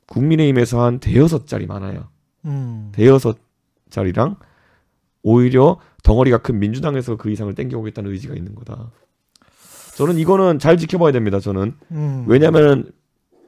[0.08, 2.10] 국민의힘에서 한 대여섯 자리 많아요.
[2.44, 2.92] 음.
[2.92, 3.38] 대여섯
[3.88, 4.36] 자리랑
[5.22, 8.92] 오히려 덩어리가 큰 민주당에서 그 이상을 땡겨오겠다는 의지가 있는 거다.
[9.96, 11.40] 저는 이거는 잘 지켜봐야 됩니다.
[11.40, 12.24] 저는 음.
[12.28, 12.92] 왜냐하면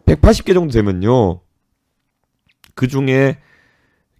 [0.06, 1.42] 180개 정도 되면요.
[2.74, 3.36] 그 중에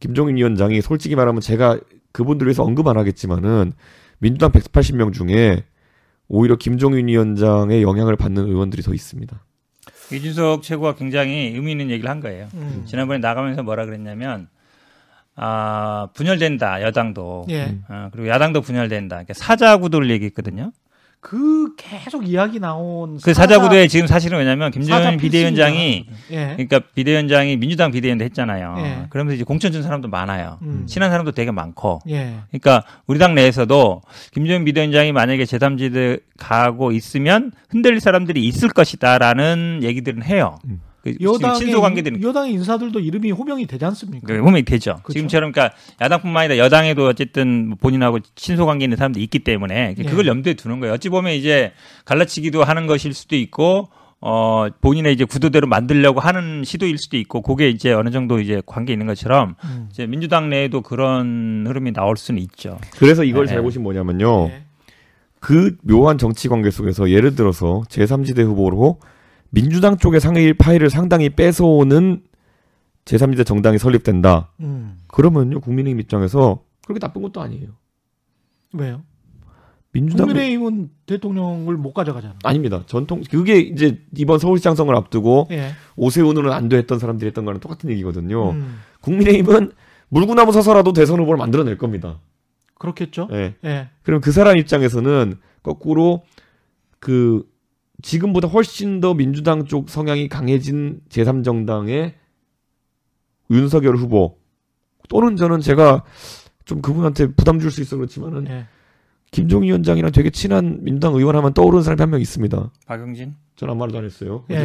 [0.00, 1.78] 김종인 위원장이 솔직히 말하면 제가
[2.12, 3.72] 그분들 위해서 언급 안 하겠지만은
[4.18, 5.64] 민주당 180명 중에
[6.28, 9.44] 오히려 김종인 위원장의 영향을 받는 의원들이 더 있습니다.
[10.12, 12.48] 이준석 최고가 굉장히 의미 있는 얘기를 한 거예요.
[12.54, 12.82] 음.
[12.86, 14.48] 지난번에 나가면서 뭐라 그랬냐면
[15.36, 17.78] 아 분열된다 여당도 예.
[17.88, 19.16] 어, 그리고 야당도 분열된다.
[19.16, 20.72] 그러니까 사자 구도를 얘기했거든요.
[21.20, 26.06] 그 계속 이야기 나온 그 사자 구도에 지금 사실은 왜냐면 김정은 비대위원장이.
[26.30, 26.46] 예.
[26.56, 28.74] 그러니까 비대위원장이 민주당 비대위원장 했잖아요.
[28.78, 29.06] 예.
[29.10, 30.58] 그러면서 이제 공천 준 사람도 많아요.
[30.62, 30.86] 음.
[30.86, 32.00] 친한 사람도 되게 많고.
[32.08, 32.38] 예.
[32.48, 34.00] 그러니까 우리 당 내에서도
[34.32, 40.58] 김정은 비대위원장이 만약에 제3지대 가고 있으면 흔들릴 사람들이 있을 것이다라는 얘기들은 해요.
[40.64, 40.80] 음.
[41.02, 44.26] 그 여당의 친소 관계들은 여당의 인사들도 이름이 호명이 되지 않습니까?
[44.26, 45.00] 그 호명이 되죠.
[45.02, 45.12] 그렇죠.
[45.14, 50.26] 지금처럼 그러니까 야당뿐만 아니라 여당에도 어쨌든 뭐 본인하고 친소 관계 있는 사람들이 있기 때문에 그걸
[50.26, 50.28] 예.
[50.28, 50.94] 염두에 두는 거예요.
[50.94, 51.72] 어찌 보면 이제
[52.04, 53.88] 갈라치기도 하는 것일 수도 있고
[54.22, 58.92] 어 본인의 이제 구도대로 만들려고 하는 시도일 수도 있고 그게 이제 어느 정도 이제 관계
[58.92, 59.88] 있는 것처럼 음.
[59.90, 62.78] 이제 민주당 내에도 그런 흐름이 나올 수는 있죠.
[62.98, 63.54] 그래서 이걸 네.
[63.54, 64.48] 잘 보신 뭐냐면요.
[64.50, 64.64] 예.
[65.38, 68.98] 그 묘한 정치 관계 속에서 예를 들어서 제3지대 후보로
[69.50, 72.22] 민주당 쪽의 상위 파일을 상당히 뺏어오는
[73.04, 74.52] 제3지대 정당이 설립된다.
[74.60, 74.98] 음.
[75.08, 77.68] 그러면요 국민의힘 입장에서 그렇게 나쁜 것도 아니에요.
[78.72, 79.02] 왜요?
[79.92, 82.36] 민주당 국민의힘은 대통령을 못 가져가잖아.
[82.44, 82.84] 아닙니다.
[82.86, 85.72] 전통 그게 이제 이번 서울시장 선거를 앞두고 예.
[85.96, 88.52] 오세훈은 안 됐던 사람들이 했던 거랑 똑같은 얘기거든요.
[88.52, 88.78] 음.
[89.00, 89.72] 국민의힘은
[90.08, 92.20] 물구나무 서서라도 대선 후보를 만들어낼 겁니다.
[92.78, 93.28] 그렇겠죠.
[93.32, 93.54] 예.
[93.64, 93.88] 예.
[94.02, 96.22] 그럼 그 사람 입장에서는 거꾸로
[97.00, 97.44] 그
[98.02, 102.14] 지금보다 훨씬 더 민주당 쪽 성향이 강해진 제3정당의
[103.50, 104.38] 윤석열 후보
[105.08, 106.04] 또는 저는 제가
[106.64, 108.66] 좀 그분한테 부담 줄 수 있어 그렇지만은 예.
[109.32, 112.70] 김종인 위원장이랑 되게 친한 민주당 의원 하면 떠오르는 사람이 한 명 있습니다.
[112.86, 114.44] 박영진 저는 아무 말도 안 했어요.
[114.50, 114.56] 예.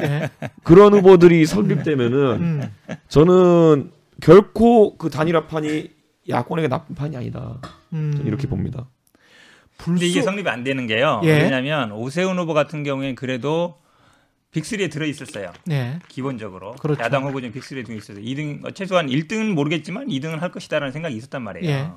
[0.00, 0.30] 예.
[0.62, 2.70] 그런 후보들이 설립되면은 음.
[3.08, 3.90] 저는
[4.20, 5.90] 결코 그 단일화판이
[6.28, 7.60] 야권에게 나쁜 판이 아니다.
[7.92, 8.12] 음.
[8.12, 8.88] 저는 이렇게 봅니다.
[9.84, 11.20] 근데 이게 불소 성립이 안 되는 게요.
[11.24, 11.42] 예.
[11.42, 13.78] 왜냐하면 오세훈 후보 같은 경우에는 그래도
[14.52, 15.52] 빅3에 들어 있었어요.
[15.70, 15.98] 예.
[16.08, 17.02] 기본적으로 그렇죠.
[17.02, 21.16] 야당 후보 중 빅3에 들어 있어서 2등 어, 최소한 1등은 모르겠지만 2등은 할 것이다라는 생각이
[21.16, 21.70] 있었단 말이에요.
[21.70, 21.90] 예.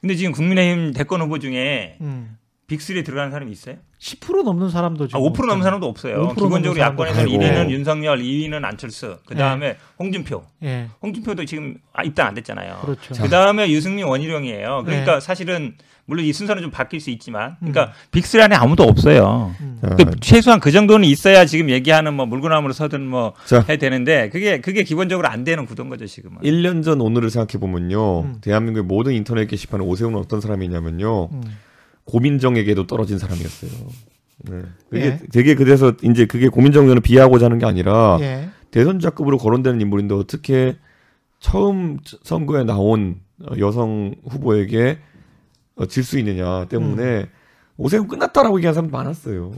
[0.00, 2.36] 근데 지금 국민의힘 대권 후보 중에 음.
[2.68, 3.76] 빅3에 들어가는 사람이 있어요?
[3.98, 6.28] 10% 넘는 사람도 아, 지금 5% 넘는 사람도 없어요.
[6.28, 7.72] 5% 기본적으로 야권에서는 사람도 1위는 없고.
[7.72, 10.44] 윤석열, 2위는 안철수, 그 다음에 홍준표.
[10.62, 10.88] 예.
[11.02, 12.80] 홍준표도 지금 아, 입당 안 됐잖아요.
[12.82, 13.14] 그렇죠.
[13.22, 14.82] 그 다음에 유승민 원희룡이에요.
[14.84, 15.20] 그러니까 네.
[15.20, 15.76] 사실은
[16.06, 17.72] 물론 이 순서는 좀 바뀔 수 있지만, 음.
[17.72, 19.54] 그러니까 빅3 안에 아무도 없어요.
[19.60, 19.78] 음.
[19.80, 23.64] 자, 그 최소한 그 정도는 있어야 지금 얘기하는 뭐 물구나무로 서든 뭐 자.
[23.68, 26.38] 해야 되는데 그게 그게 기본적으로 안 되는 구도인 거죠 지금은.
[26.42, 28.20] 1년 전 오늘을 생각해 보면요.
[28.20, 28.34] 음.
[28.42, 31.28] 대한민국의 모든 인터넷 게시판에 오세훈은 어떤 사람이냐면요.
[31.32, 31.42] 음.
[32.04, 33.70] 고민정에게도 떨어진 사람이었어요.
[34.50, 34.62] 네.
[34.90, 35.20] 그게 예.
[35.32, 38.48] 되게 그래서 이제 그게 고민정 의원을 비하하고자 하는 게 아니라 예.
[38.72, 40.76] 대선주자급으로 거론되는 인물인데 어떻게
[41.38, 44.98] 처음 선거에 나온 어, 여성 후보에게
[45.88, 47.26] 질수 있느냐 때문에 음.
[47.76, 49.52] 오세훈 끝났다라고 얘기하는 사람도 많았어요.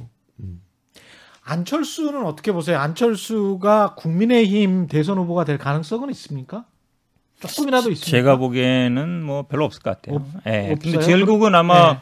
[1.42, 2.78] 안철수는 어떻게 보세요?
[2.78, 6.64] 안철수가 국민의힘 대선 후보가 될 가능성은 있습니까?
[7.40, 8.10] 조금이라도 있습니까?
[8.10, 10.16] 제가 보기에는 뭐 별로 없을 것 같아요.
[10.16, 10.74] 없- 예.
[10.80, 11.98] 근데 결국은 아마 네.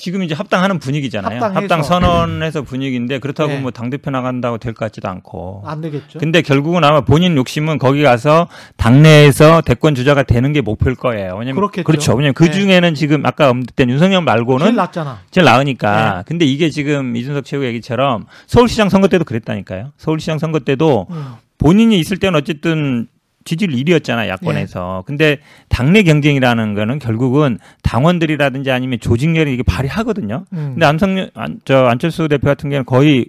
[0.00, 1.34] 지금 이제 합당하는 분위기잖아요.
[1.34, 1.60] 합당해서.
[1.60, 3.60] 합당 선언해서 분위기인데 그렇다고 네.
[3.60, 5.62] 뭐 당 대표 나간다고 될 것 같지도 않고.
[5.66, 6.18] 안 되겠죠.
[6.18, 11.34] 근데 결국은 아마 본인 욕심은 거기 가서 당내에서 대권 주자가 되는 게 목표일 거예요.
[11.38, 11.84] 왜냐면 그렇겠죠.
[11.84, 12.12] 그렇죠.
[12.14, 12.50] 왜냐면 그 네.
[12.52, 15.18] 중에는 지금 아까 언급된 윤석열 말고는 제일 낫잖아.
[15.30, 16.16] 제일 나으니까.
[16.16, 16.22] 네.
[16.26, 19.92] 근데 이게 지금 이준석 최고 얘기처럼 서울시장 선거 때도 그랬다니까요.
[19.98, 21.34] 서울시장 선거 때도 음.
[21.58, 23.06] 본인이 있을 때는 어쨌든
[23.44, 25.04] 지지율 1위였잖아 야권에서.
[25.06, 25.38] 근데
[25.68, 30.44] 당내 경쟁이라는 거는 결국은 당원들이라든지 아니면 조직력이 이게 발휘하거든요.
[30.52, 30.70] 음.
[30.74, 33.26] 근데 안성열 안, 저 안철수 대표 같은 경우는 거의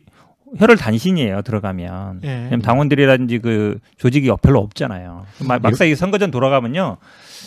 [0.57, 2.21] 혈을 단신이에요 들어가면.
[2.25, 2.49] 예.
[2.61, 5.25] 당원들이라든지 그 조직이 별로 없잖아요.
[5.47, 6.97] 마- 막상 이 선거전 돌아가면요.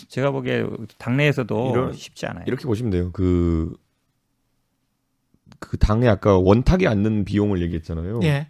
[0.07, 0.65] 제가 보기에
[0.97, 2.43] 당내에서도 이런- 쉽지 않아요.
[2.47, 3.11] 이렇게 보시면 돼요.
[3.13, 3.75] 그,
[5.59, 8.21] 그 당에 아까 원탁이 않는 비용을 얘기했잖아요.
[8.23, 8.47] 예.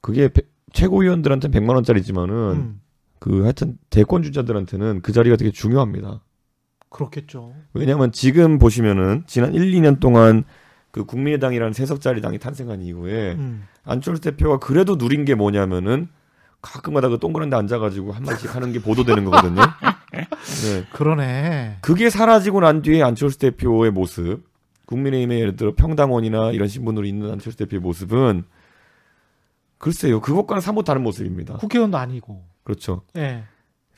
[0.00, 0.42] 그게 배-
[0.72, 2.80] 최고위원들한테는 100만 원짜리지만은 음.
[3.18, 6.22] 그 하여튼 대권 주자들한테는 그 자리가 되게 중요합니다.
[6.90, 7.54] 그렇겠죠.
[7.74, 10.44] 왜냐하면 지금 보시면은 지난 1, 2년 동안
[10.90, 13.64] 그 국민의당이라는 세석짜리 당이 탄생한 이후에 음.
[13.84, 16.08] 안철수 대표가 그래도 누린 게 뭐냐면은
[16.62, 19.60] 가끔가다 그 동그란 데 앉아가지고 한 마디씩 하는 게 보도되는 거거든요.
[20.10, 20.84] 네.
[20.92, 21.78] 그러네.
[21.82, 24.42] 그게 사라지고 난 뒤에 안철수 대표의 모습,
[24.86, 28.44] 국민의힘의 예를 들어 평당원이나 이런 신분으로 있는 안철수 대표의 모습은
[29.78, 31.58] 글쎄요, 그것과는 사뭇 다른 모습입니다.
[31.58, 32.42] 국회의원도 아니고.
[32.68, 33.00] 그렇죠.
[33.16, 33.44] 예.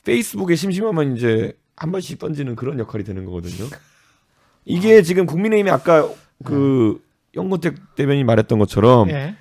[0.05, 3.69] 페이스북에 심심하면 이제 한 번씩 던지는 그런 역할이 되는 거거든요.
[4.63, 6.07] 이게 지금 국민의힘이 아까
[6.45, 7.03] 그
[7.35, 9.35] 영건택 대변인이 말했던 것처럼 예.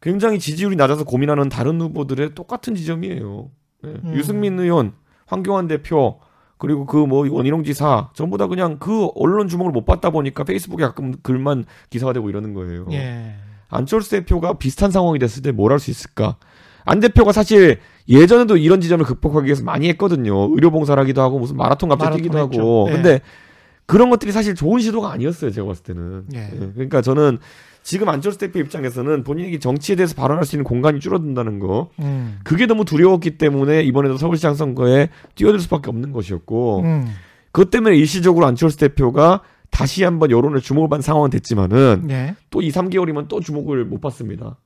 [0.00, 3.50] 굉장히 지지율이 낮아서 고민하는 다른 후보들의 똑같은 지점이에요.
[3.82, 3.90] 네.
[4.04, 4.14] 음.
[4.14, 4.92] 유승민 의원,
[5.26, 6.20] 황교안 대표,
[6.58, 10.84] 그리고 그 뭐 원희룡 지사 전부 다 그냥 그 언론 주목을 못 받다 보니까 페이스북에
[10.84, 12.86] 가끔 글만 기사가 되고 이러는 거예요.
[12.92, 13.34] 예.
[13.68, 16.36] 안철수 대표가 비슷한 상황이 됐을 때 뭘 할 수 있을까?
[16.84, 20.50] 안 대표가 사실 예전에도 이런 지점을 극복하기 위해서 많이 했거든요.
[20.54, 22.60] 의료봉사를 하기도 하고 무슨 마라톤 갑자기 마라톤 뛰기도 했죠.
[22.60, 22.86] 하고.
[22.90, 22.92] 예.
[22.92, 23.20] 근데
[23.86, 25.50] 그런 것들이 사실 좋은 시도가 아니었어요.
[25.50, 26.24] 제가 봤을 때는.
[26.34, 26.50] 예.
[26.52, 26.70] 예.
[26.74, 27.38] 그러니까 저는
[27.82, 31.90] 지금 안철수 대표 입장에서는 본인에게 정치에 대해서 발언할 수 있는 공간이 줄어든다는 거.
[32.00, 32.38] 음.
[32.44, 36.80] 그게 너무 두려웠기 때문에 이번에도 서울시장 선거에 뛰어들 수밖에 없는 것이었고.
[36.80, 37.06] 음.
[37.52, 42.34] 그것 때문에 일시적으로 안철수 대표가 다시 한번 여론의 주목을 받는 상황은 됐지만은 예.
[42.50, 44.56] 또 2, 3개월이면 또 주목을 못 받습니다.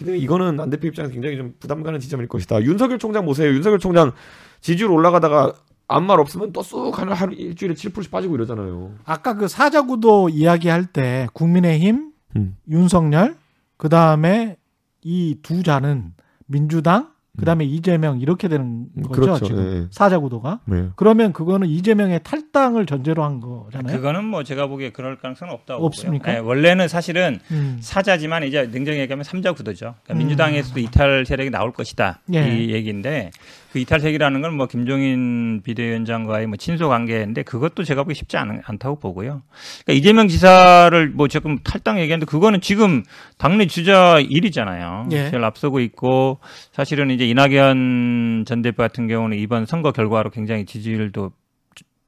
[0.00, 2.62] 근데 이거는 안 대표 입장에서 굉장히 좀 부담 가는 지점일 것이다.
[2.62, 3.50] 윤석열 총장 보세요.
[3.52, 4.12] 윤석열 총장
[4.60, 5.52] 지지율 올라가다가
[5.88, 8.94] 아무 말 없으면 또 쑥 하루, 하루 일주일에 7%씩 빠지고 이러잖아요.
[9.04, 12.56] 아까 그 사자구도 이야기할 때 국민의힘, 음.
[12.68, 13.36] 윤석열,
[13.76, 14.56] 그 다음에
[15.02, 16.12] 이 두 자는
[16.46, 17.10] 민주당,
[17.40, 19.46] 그 다음에 이재명 이렇게 되는 음, 거죠 그렇죠.
[19.46, 19.86] 지금 예, 예.
[19.90, 20.60] 사자 구도가.
[20.66, 20.88] 네.
[20.96, 23.96] 그러면 그거는 이재명의 탈당을 전제로 한 거잖아요.
[23.96, 26.26] 그거는 뭐 제가 보기에 그럴 가능성은 없다고 없습니까?
[26.26, 26.42] 보고요.
[26.42, 27.78] 네, 원래는 사실은 음.
[27.80, 29.94] 사자지만 이제 냉정히 얘기하면 삼자 구도죠.
[30.04, 30.18] 그러니까 음.
[30.18, 32.20] 민주당에서도 이탈 세력이 나올 것이다.
[32.34, 32.56] 예.
[32.56, 33.30] 이 얘기인데
[33.72, 38.60] 그 이탈 세력이라는 건 뭐 김종인 비대위원장과의 뭐 친소 관계인데 그것도 제가 보기 쉽지 않,
[38.64, 39.42] 않다고 보고요.
[39.84, 43.02] 그러니까 이재명 지사를 뭐 조금 탈당 얘기하는데 그거는 지금
[43.38, 45.08] 당내 주자 일이잖아요.
[45.12, 45.30] 예.
[45.30, 46.40] 제일 앞서고 있고
[46.72, 51.30] 사실은 이제 이낙연 전 대표 같은 경우는 이번 선거 결과로 굉장히 지지율도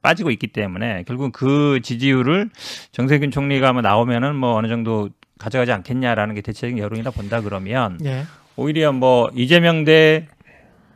[0.01, 2.49] 빠지고 있기 때문에 결국 그 지지율을
[2.91, 5.09] 정세균 총리가 아마 나오면은 뭐 어느 정도
[5.39, 8.25] 가져가지 않겠냐라는 게 대체적인 여론이라 본다 그러면 예.
[8.55, 10.27] 오히려 뭐 이재명 대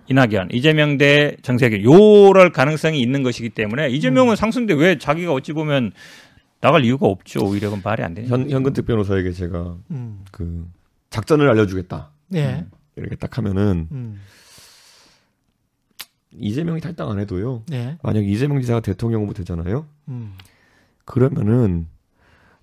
[0.10, 4.36] 이낙연, 이재명 대 정세균 요럴 가능성이 있는 것이기 때문에 이재명은 음.
[4.36, 5.92] 상승돼 왜 자기가 어찌 보면
[6.62, 7.42] 나갈 이유가 없죠.
[7.46, 8.34] 오히려 그건 말이 안 되죠.
[8.34, 10.26] 현, 현근택 변호사에게 제가 음.
[10.32, 10.66] 그
[11.10, 12.12] 작전을 알려주겠다.
[12.36, 12.66] 예.
[12.96, 14.20] 이렇게 딱 하면은 음.
[16.32, 17.64] 이재명이 탈당 안 해도요.
[17.72, 17.98] 예.
[18.02, 19.88] 만약 이재명 지사가 대통령 후보 되잖아요.
[20.08, 20.34] 음.
[21.06, 21.88] 그러면은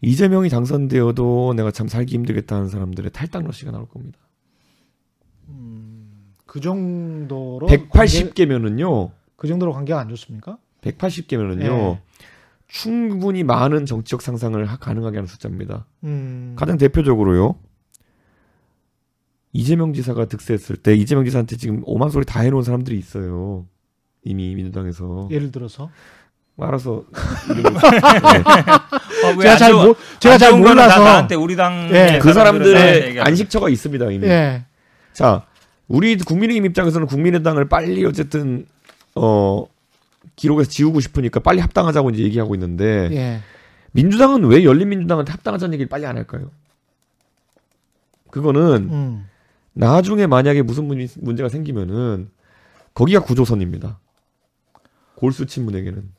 [0.01, 4.19] 이재명이 당선되어도 내가 참 살기 힘들겠다는 사람들의 탈당 러시가 나올 겁니다.
[6.55, 9.11] 그 정도로 180개면은요.
[9.35, 10.57] 그 정도로 관계가 안 좋습니까?
[10.83, 11.65] 180개면은요.
[11.95, 12.01] 예.
[12.69, 15.85] 충분히 많은 정치적 상상을 하- 가능하게 하는 숫자입니다.
[16.05, 16.55] 음.
[16.57, 17.57] 가장 대표적으로요.
[19.53, 23.67] 이재명 지사가 득세했을 때 이재명 지사한테 지금 오만 소리 다 해놓은 사람들이 있어요.
[24.23, 25.91] 이미 민주당에서 예를 들어서
[26.57, 27.03] 알아서
[29.25, 32.21] 어, 제가 잘 모, 제가 잘 몰라서 나한테 우리 당 예.
[32.23, 34.29] 그 사람들의 안식처가 있습니다 이미.
[34.29, 34.67] 예.
[35.13, 35.47] 자,
[35.89, 38.67] 우리 국민의힘 입장에서는 국민의당을 빨리 어쨌든
[39.15, 39.67] 어
[40.37, 43.41] 기록에서 지우고 싶으니까 빨리 합당하자고 이제 얘기하고 있는데 예.
[43.93, 46.51] 민주당은 왜 열린민주당한테 합당하자는 얘기를 빨리 안 할까요?
[48.31, 49.29] 그거는 음.
[49.73, 52.31] 나중에 만약에 무슨 문- 문제가 생기면은
[52.95, 53.99] 거기가 구조선입니다.
[55.17, 56.11] 골수 친문에게는.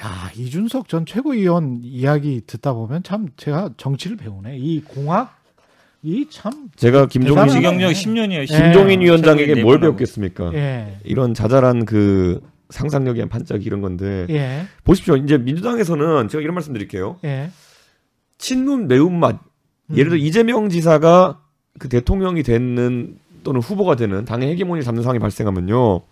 [0.00, 4.58] 야, 이준석 전 최고위원 이야기 듣다 보면 참 제가 정치를 배우네.
[4.58, 5.35] 이 공학
[6.06, 7.48] 이 참 제가 김종인.
[7.48, 8.40] 지경력 10년이에요.
[8.42, 8.44] 예.
[8.46, 9.80] 김종인 위원장에게 네 뭘.
[9.80, 10.52] 배웠겠습니까?
[10.54, 10.98] 예.
[11.04, 12.40] 이런 자잘한 그
[12.70, 14.66] 상상력에 한 반짝 이런 건데 예.
[14.84, 15.16] 보십시오.
[15.16, 17.16] 이제 민주당에서는 제가 이런 말씀 드릴게요.
[17.24, 17.50] 예.
[18.38, 19.38] 친문 매운맛.
[19.90, 19.96] 음.
[19.96, 21.40] 예를 들어 이재명 지사가
[21.78, 26.02] 그 대통령이 되는 또는 후보가 되는 당의 헤게모니 잡는 상황이 발생하면요.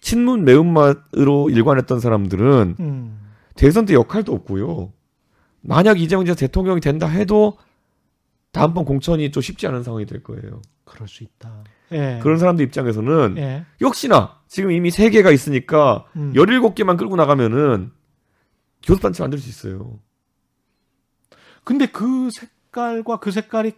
[0.00, 3.18] 친문 매운맛으로 일관했던 사람들은 음.
[3.54, 4.92] 대선 때 역할도 없고요.
[5.60, 7.56] 만약 이재명 지사 대통령이 된다 해도
[8.52, 10.62] 다음번 공천이 좀 쉽지 않은 상황이 될 거예요.
[10.84, 11.64] 그럴 수 있다.
[11.92, 12.20] 예.
[12.22, 13.64] 그런 사람들 입장에서는 예.
[13.80, 16.32] 역시나 지금 이미 세 개가 있으니까 음.
[16.34, 17.90] 17개만 끌고 나가면은
[18.82, 19.98] 교섭단체 만들 수 있어요.
[21.64, 23.72] 근데 그 색깔과 그 색깔이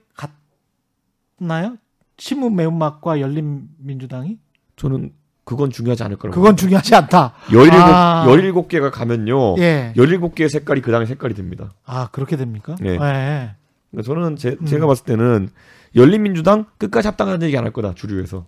[1.39, 1.77] 같나요?
[2.19, 4.39] 신문 매운맛과 열린 민주당이?
[4.77, 5.13] 저는
[5.45, 6.41] 그건 중요하지 않을 거라고.
[6.41, 7.35] 그건 중요하지 않다.
[7.51, 8.25] 17, 아.
[8.27, 9.57] 17개가 가면요.
[9.59, 9.93] 예.
[9.97, 11.75] 17개의 색깔이 그 당의 색깔이 됩니다.
[11.85, 12.75] 아 그렇게 됩니까?
[12.81, 12.97] 네.
[13.01, 13.55] 예.
[13.95, 14.67] 그러니까 저는 제, 음.
[14.67, 15.49] 제가 봤을 때는
[15.97, 18.47] 열린민주당 끝까지 합당하는 얘기 안 할 거다 주류에서.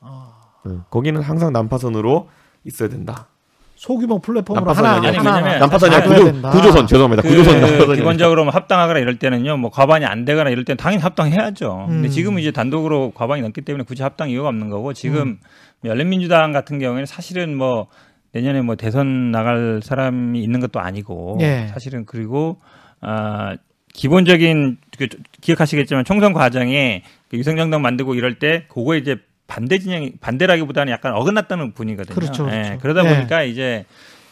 [0.00, 0.32] 아.
[0.64, 0.72] 네.
[0.90, 2.28] 거기는 항상 난파선으로
[2.64, 3.28] 있어야 된다.
[3.76, 6.50] 소규모 플랫폼으로 하나 아니라 하나 왜냐면 난파선이 아니라 구조, 된다.
[6.50, 7.22] 구조선 죄송합니다.
[7.22, 11.00] 그 구조선 난파선이 기본적으로 뭐 합당하거나 이럴 때는요, 뭐 과반이 안 되거나 이럴 때는 당연히
[11.02, 11.84] 합당해야죠.
[11.88, 12.10] 근데 음.
[12.10, 15.38] 지금은 이제 단독으로 과반이 넘기 때문에 굳이 합당 이유가 없는 거고 지금 음.
[15.84, 17.86] 열린민주당 같은 경우에는 사실은 뭐
[18.32, 21.68] 내년에 뭐 대선 나갈 사람이 있는 것도 아니고 예.
[21.72, 22.60] 사실은 그리고
[23.00, 23.56] 아
[23.94, 25.08] 기본적인 그
[25.40, 29.16] 기억하시겠지만 총선 과정에 그 유승정당 만들고 이럴 때 그거에 이제
[29.46, 32.14] 반대 진영이 반대라기보다는 약간 어긋났다는 분이거든요.
[32.14, 32.56] 그렇죠, 그렇죠.
[32.56, 33.14] 예, 그러다 예.
[33.14, 33.84] 보니까 이제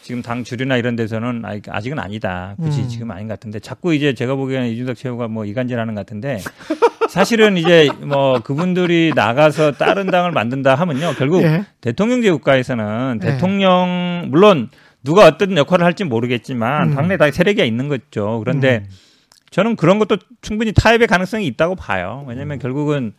[0.03, 2.55] 지금 당 주류나 이런 데서는 아직- 아직은 아니다.
[2.61, 2.87] 굳이 음.
[2.87, 6.37] 지금 아닌 것 같은데 자꾸 이제 제가 보기에는 이준석 최고가 뭐 이간질하는 것 같은데
[7.09, 11.65] 사실은 이제 뭐 그분들이 나가서 다른 당을 만든다 하면요 결국 예.
[11.81, 13.31] 대통령제 국가에서는 네.
[13.31, 14.69] 대통령 물론
[15.03, 16.95] 누가 어떤 역할을 할지 모르겠지만 음.
[16.95, 18.39] 당내 다 세력이 있는 거죠.
[18.39, 18.89] 그런데 음.
[19.49, 22.25] 저는 그런 것도 충분히 타협의 가능성이 있다고 봐요.
[22.27, 23.13] 왜냐하면 결국은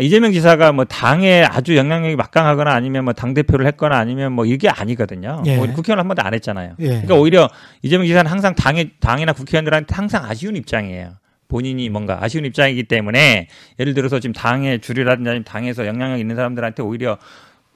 [0.00, 4.68] 이재명 지사가 뭐 당에 아주 영향력이 막강하거나 아니면 뭐 당 대표를 했거나 아니면 뭐 이게
[4.68, 5.42] 아니거든요.
[5.46, 5.56] 예.
[5.56, 6.74] 뭐 국회의원 한 번도 안 했잖아요.
[6.78, 6.86] 예.
[6.86, 7.50] 그러니까 오히려
[7.82, 11.14] 이재명 지사는 항상 당에 당이나 국회의원들한테 항상 아쉬운 입장이에요.
[11.48, 13.48] 본인이 뭔가 아쉬운 입장이기 때문에
[13.80, 17.18] 예를 들어서 지금 당의 주류라든지 아니면 당에서 영향력 있는 사람들한테 오히려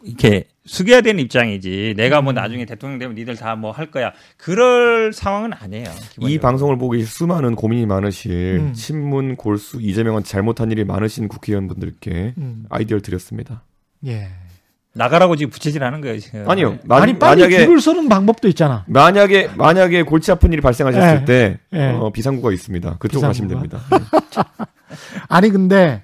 [0.05, 1.95] 이렇게 숙여야 되는 입장이지.
[1.97, 2.35] 내가 뭐 음.
[2.35, 4.13] 나중에 대통령 되면 니들 다 뭐 할 거야.
[4.37, 5.85] 그럴 상황은 아니에요.
[5.85, 6.41] 이 기본적으로.
[6.41, 8.73] 방송을 보고 계신 수많은 고민이 많으실 음.
[8.73, 12.65] 친문 골수 이재명한테 잘못한 일이 많으신 국회의원분들께 음.
[12.71, 13.63] 아이디어를 드렸습니다.
[14.07, 14.29] 예.
[14.95, 16.49] 나가라고 지금 부채질하는 거예요 지금.
[16.51, 16.79] 아니요.
[16.85, 18.85] 마- 아니 빨리 만약에 줄을 서는 방법도 있잖아.
[18.89, 21.25] 만약에 만약에 골치 아픈 일이 발생하셨을 예.
[21.25, 21.87] 때 예.
[21.93, 22.97] 어, 비상구가 있습니다.
[22.99, 23.89] 그쪽 가시면 비상구가?
[23.89, 24.49] 됩니다.
[25.29, 26.03] 아니 근데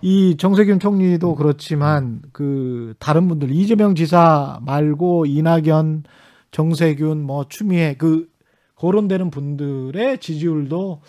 [0.00, 6.04] 이 정세균 총리도 그렇지만 그 다른 분들 이재명 지사 말고 이낙연,
[6.50, 8.28] 정세균, 뭐 추미애 그
[8.76, 11.02] 거론되는 분들의 지지율도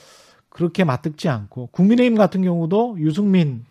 [0.49, 3.65] 그렇게 맞듣지 않고 국민의힘 같은 경우도 유승민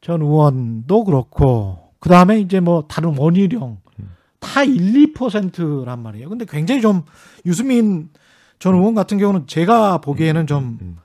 [0.00, 3.78] 전 의원도 그렇고 그 다음에 이제 뭐 다른 원희룡
[4.38, 6.28] 다 1, 2%란 말이에요.
[6.28, 7.02] 근데 굉장히 좀
[7.44, 8.10] 유승민
[8.60, 10.96] 전 의원 같은 경우는 제가 보기에는 좀 음.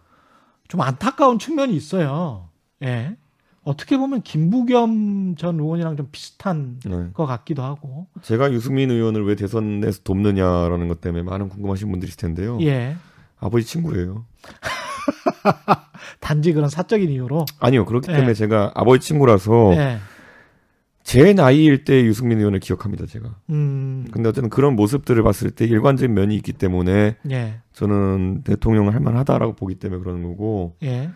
[0.68, 2.51] 좀 안타까운 측면이 있어요.
[2.84, 3.16] 예.
[3.64, 7.10] 어떻게 보면 김부겸 전 의원이랑 좀 비슷한 네.
[7.14, 8.08] 것 같기도 하고.
[8.24, 12.58] 제가 유승민 의원을 왜 대선에서 돕느냐라는 것 때문에 많은 궁금하신 분들이 있을 텐데요.
[12.62, 12.96] 예.
[13.40, 14.26] 아버지 친구예요.
[16.20, 17.46] 단지 그런 사적인 이유로.
[17.60, 17.86] 아니요.
[17.86, 18.16] 그렇기 예.
[18.16, 20.00] 때문에 제가 아버지 친구라서 예.
[21.04, 23.06] 제 나이일 때 유승민 의원을 기억합니다.
[23.06, 23.36] 제가.
[23.50, 24.08] 음.
[24.12, 27.60] 근데 어쨌든 그런 모습들을 봤을 때 일관적인 면이 있기 때문에 예.
[27.74, 31.10] 저는 대통령을 할 만하다라고 보기 때문에 그러는 거고 예.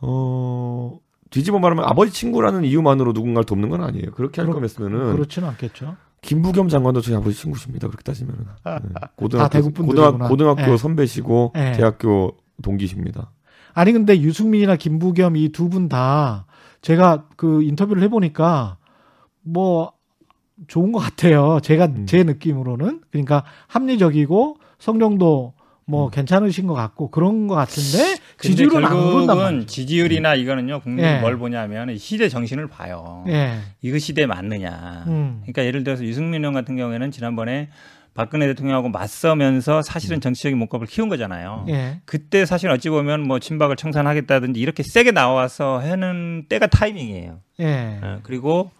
[0.00, 0.98] 어
[1.30, 4.10] 뒤집어 말하면 아버지 친구라는 이유만으로 누군가를 돕는 건 아니에요.
[4.12, 5.96] 그렇게 할 그렇- 거면은 그렇지는 않겠죠.
[6.22, 7.88] 김부겸 장관도 저희 아버지 친구십니다.
[7.88, 8.72] 그렇게 따지면은 네.
[9.16, 10.10] 고등학교 대구 분들이구나.
[10.12, 10.76] 고등학, 고등학교 예.
[10.76, 11.72] 선배시고 예.
[11.72, 13.30] 대학교 동기십니다.
[13.74, 16.46] 아니 근데 유승민이나 김부겸 이 두 분 다
[16.80, 18.78] 제가 그 인터뷰를 해보니까
[19.42, 19.92] 뭐
[20.68, 21.60] 좋은 것 같아요.
[21.62, 22.06] 제가 음.
[22.06, 25.52] 제 느낌으로는 그러니까 합리적이고 성령도
[25.88, 26.10] 뭐 음.
[26.10, 29.66] 괜찮으신 것 같고 그런 것 같은데 지지율은 안 오른단 말이죠.
[29.66, 31.20] 지지율이나 이거는요 국민이 예.
[31.20, 33.24] 뭘 보냐면 시대 정신을 봐요.
[33.28, 33.58] 예.
[33.82, 35.04] 이거 시대에 맞느냐.
[35.06, 35.38] 음.
[35.42, 37.70] 그러니까 예를 들어서 유승민 의원 같은 경우에는 지난번에
[38.14, 41.66] 박근혜 대통령하고 맞서면서 사실은 정치적인 몸값을 키운 거잖아요.
[41.68, 42.00] 예.
[42.04, 47.38] 그때 사실 어찌 보면 뭐 친박을 청산하겠다든지 이렇게 세게 나와서 하는 때가 타이밍이에요.
[47.60, 48.00] 예.
[48.02, 48.72] 어, 그리고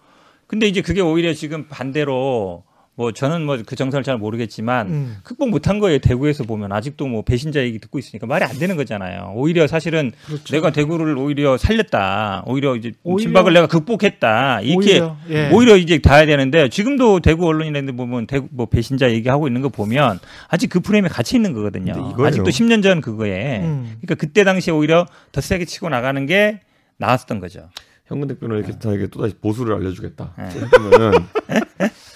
[0.47, 2.63] 근데 이제 그게 오히려 지금 반대로
[2.97, 5.17] 뭐 저는 뭐 그 정서를 잘 모르겠지만 음.
[5.23, 5.99] 극복 못한 거예요.
[5.99, 9.33] 대구에서 보면 아직도 뭐 배신자 얘기 듣고 있으니까 말이 안 되는 거잖아요.
[9.35, 10.55] 오히려 사실은 그렇죠.
[10.55, 12.43] 내가 대구를 오히려 살렸다.
[12.47, 14.61] 오히려 이제 오히려- 진박을 내가 극복했다.
[14.61, 15.49] 이렇게 오히려, 예.
[15.53, 19.69] 오히려 이제 다 해야 되는데 지금도 대구 언론이라는데 보면 대구 뭐 배신자 얘기하고 있는 거
[19.69, 22.15] 보면 아직 그 프레임에 갇혀 있는 거거든요.
[22.17, 23.59] 아직도 10년 전 그거에.
[23.59, 23.83] 음.
[24.01, 26.61] 그러니까 그때 당시에 오히려 더 세게 치고 나가는 게
[26.97, 27.69] 나았던 거죠.
[28.07, 30.33] 현근 대표는 이렇게 다에게 또다시 보수를 알려주겠다.
[30.37, 30.49] 네.
[30.71, 31.19] 그러면은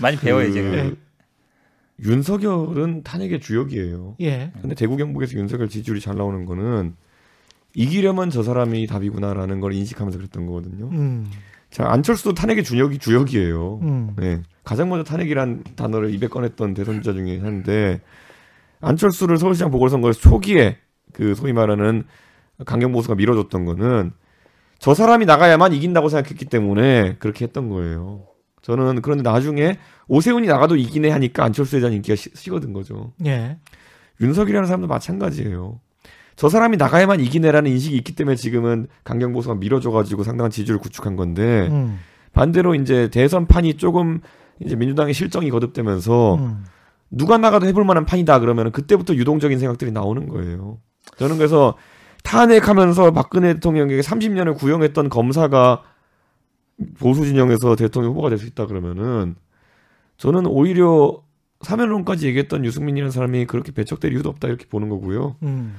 [0.02, 0.97] 많이 배워요 그 지금.
[2.04, 4.16] 윤석열은 탄핵의 주역이에요.
[4.22, 4.52] 예.
[4.60, 6.95] 근데 대구 경북에서 윤석열 지지율이 잘 나오는 거는
[7.76, 10.89] 이기려면 저 사람이 답이구나라는 걸 인식하면서 그랬던 거거든요.
[10.91, 11.30] 음.
[11.70, 13.80] 자 안철수도 탄핵의 주역이 주역이에요.
[13.84, 14.14] 음.
[14.18, 14.41] 네.
[14.64, 18.02] 가장 먼저 탄핵이란 단어를 입에 꺼냈던 대선주자 중에 하나인데
[18.82, 20.78] 안철수를 서울시장 보궐선거에서 초기에
[21.14, 22.04] 그 소위 말하는
[22.66, 24.12] 강경 보수가 밀어줬던 거는
[24.80, 28.26] 저 사람이 나가야만 이긴다고 생각했기 때문에 그렇게 했던 거예요.
[28.62, 33.14] 저는 그런데 나중에 오세훈이 나가도 이기네 하니까 안철수에 대한 인기가 시- 식어든 거죠.
[33.26, 33.57] 예.
[34.20, 35.80] 윤석이라는 사람도 마찬가지예요.
[36.36, 41.68] 저 사람이 나가야만 이기네라는 인식이 있기 때문에 지금은 강경 보수가 밀어줘가지고 상당한 지지를 구축한 건데
[41.72, 41.99] 음.
[42.34, 44.22] 반대로 이제 대선 판이 조금
[44.59, 46.64] 이제 민주당의 실정이 거듭되면서 음.
[47.09, 50.78] 누가 나가도 해볼 만한 판이다 그러면 그때부터 유동적인 생각들이 나오는 거예요.
[51.18, 51.76] 저는 그래서
[52.24, 55.82] 탄핵하면서 박근혜 대통령에게 30년을 구형했던 검사가
[57.00, 59.36] 보수 진영에서 대통령 후보가 될 수 있다 그러면은
[60.18, 61.22] 저는 오히려
[61.62, 65.36] 사면론까지 얘기했던 유승민이라는 사람이 그렇게 배척될 이유도 없다 이렇게 보는 거고요.
[65.44, 65.76] 음.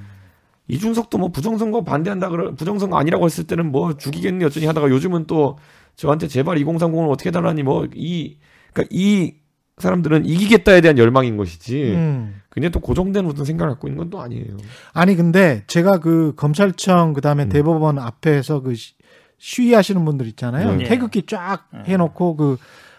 [0.69, 5.59] 이준석도 뭐 부정선거 반대한다 그러 부정선거 아니라고 했을 때는 뭐 죽이겠니 어쩌니 하다가 요즘은 또
[5.97, 8.39] 저한테 제발 2030을 어떻게 해달라니 뭐 이
[8.73, 9.35] 그러니까 이
[9.79, 12.41] 사람들은 이기겠다에 대한 열망인 것이지 음.
[12.49, 14.57] 그냥 또 고정된 어떤 생각을 갖고 있는 건 또 아니에요.
[14.93, 17.49] 아니 근데 제가 그 검찰청 그다음에 음.
[17.49, 18.95] 대법원 앞에서 그 시-
[19.43, 20.77] 시위하시는 분들 있잖아요.
[20.77, 20.85] 네.
[20.85, 21.83] 태극기 쫙 네.
[21.87, 22.59] 해놓고 그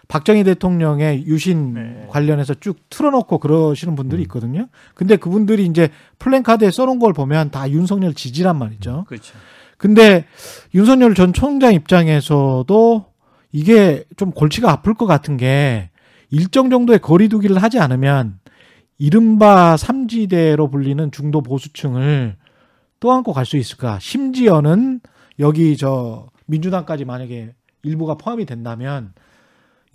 [0.09, 2.05] 박정희 대통령의 유신 네.
[2.09, 4.23] 관련해서 쭉 틀어놓고 그러시는 분들이 음.
[4.23, 4.67] 있거든요.
[4.93, 5.89] 근데 그분들이 이제
[6.19, 9.05] 플랜카드에 써놓은 걸 보면 다 윤석열 지지란 말이죠.
[9.07, 9.33] 그렇죠.
[9.77, 10.25] 근데
[10.75, 13.05] 윤석열 전 총장 입장에서도
[13.53, 15.91] 이게 좀 골치가 아플 것 같은 게
[16.29, 18.39] 일정 정도의 거리두기를 하지 않으면
[18.97, 22.35] 이른바 삼지대로 불리는 중도 보수층을
[22.99, 23.97] 또 안고 갈 수 있을까?
[23.99, 24.99] 심지어는
[25.39, 29.13] 여기 저 민주당까지 만약에 일부가 포함이 된다면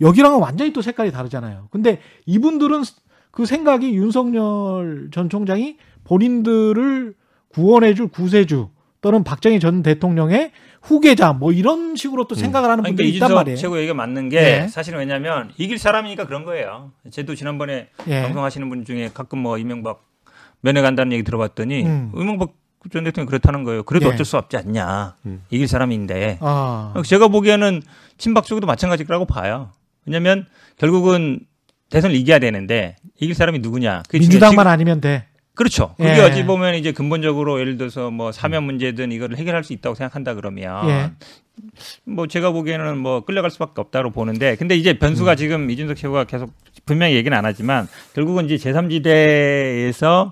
[0.01, 1.67] 여기랑은 완전히 또 색깔이 다르잖아요.
[1.71, 2.83] 근데 이분들은
[3.31, 7.13] 그 생각이 윤석열 전 총장이 본인들을
[7.49, 8.69] 구원해줄 구세주
[9.01, 13.35] 또는 박정희 전 대통령의 후계자 뭐 이런 식으로 또 생각을 하는 그러니까 분들이 있단 이준석
[13.35, 13.57] 말이에요.
[13.57, 14.67] 최고 얘기가 맞는 게 네.
[14.67, 16.91] 사실은 왜냐하면 이길 사람이니까 그런 거예요.
[17.11, 18.21] 제도 지난번에 예.
[18.23, 20.05] 방송하시는 분 중에 가끔 뭐 이명박
[20.61, 22.11] 면회 간다는 얘기 들어봤더니 음.
[22.15, 22.53] 이명박
[22.91, 23.83] 전 대통령 이 그렇다는 거예요.
[23.83, 24.13] 그래도 예.
[24.13, 25.15] 어쩔 수 없지 않냐.
[25.25, 25.43] 음.
[25.49, 26.37] 이길 사람인데.
[26.41, 27.81] 아, 제가 보기에는
[28.17, 29.71] 친박 쪽도 마찬가지라고 봐요.
[30.05, 30.45] 왜냐하면
[30.77, 31.41] 결국은
[31.89, 34.03] 대선을 이겨야 되는데 이길 사람이 누구냐.
[34.07, 35.25] 그게 민주당만 아니면 돼.
[35.55, 35.93] 그렇죠.
[35.97, 36.21] 그게 예.
[36.21, 40.87] 어찌 보면 이제 근본적으로 예를 들어서 뭐 사면 문제든 이거를 해결할 수 있다고 생각한다 그러면
[40.87, 41.11] 예.
[42.05, 46.53] 뭐 제가 보기에는 뭐 끌려갈 수밖에 없다고 보는데 근데 이제 변수가 지금 이준석 최고가 계속
[46.85, 50.31] 분명히 얘기는 안 하지만 결국은 이제 제3지대에서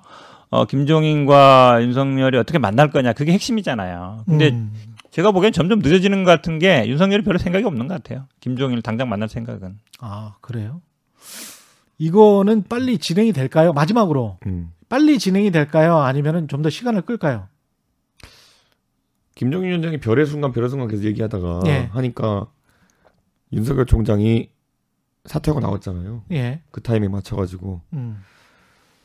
[0.50, 4.24] 어 김종인과 윤석열이 어떻게 만날 거냐 그게 핵심이잖아요.
[4.26, 4.74] 근데 음.
[5.12, 8.28] 제가 보기엔 점점 늦어지는 것 같은 게 윤석열이 별로 생각이 없는 것 같아요.
[8.40, 9.78] 김종인을 당장 만날 생각은.
[10.00, 10.82] 아 그래요?
[11.98, 13.74] 이거는 빨리 진행이 될까요?
[13.74, 14.72] 마지막으로 음.
[14.88, 15.98] 빨리 진행이 될까요?
[15.98, 17.48] 아니면은 좀 더 시간을 끌까요?
[19.36, 21.90] 김정인 위원장이 별의 순간 별의 순간 계속 얘기하다가 예.
[21.92, 22.48] 하니까
[23.54, 24.50] 윤석열 총장이
[25.26, 26.24] 사퇴하고 나왔잖아요.
[26.32, 26.62] 예.
[26.72, 28.24] 그 타이밍 맞춰가지고 음.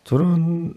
[0.05, 0.75] 저는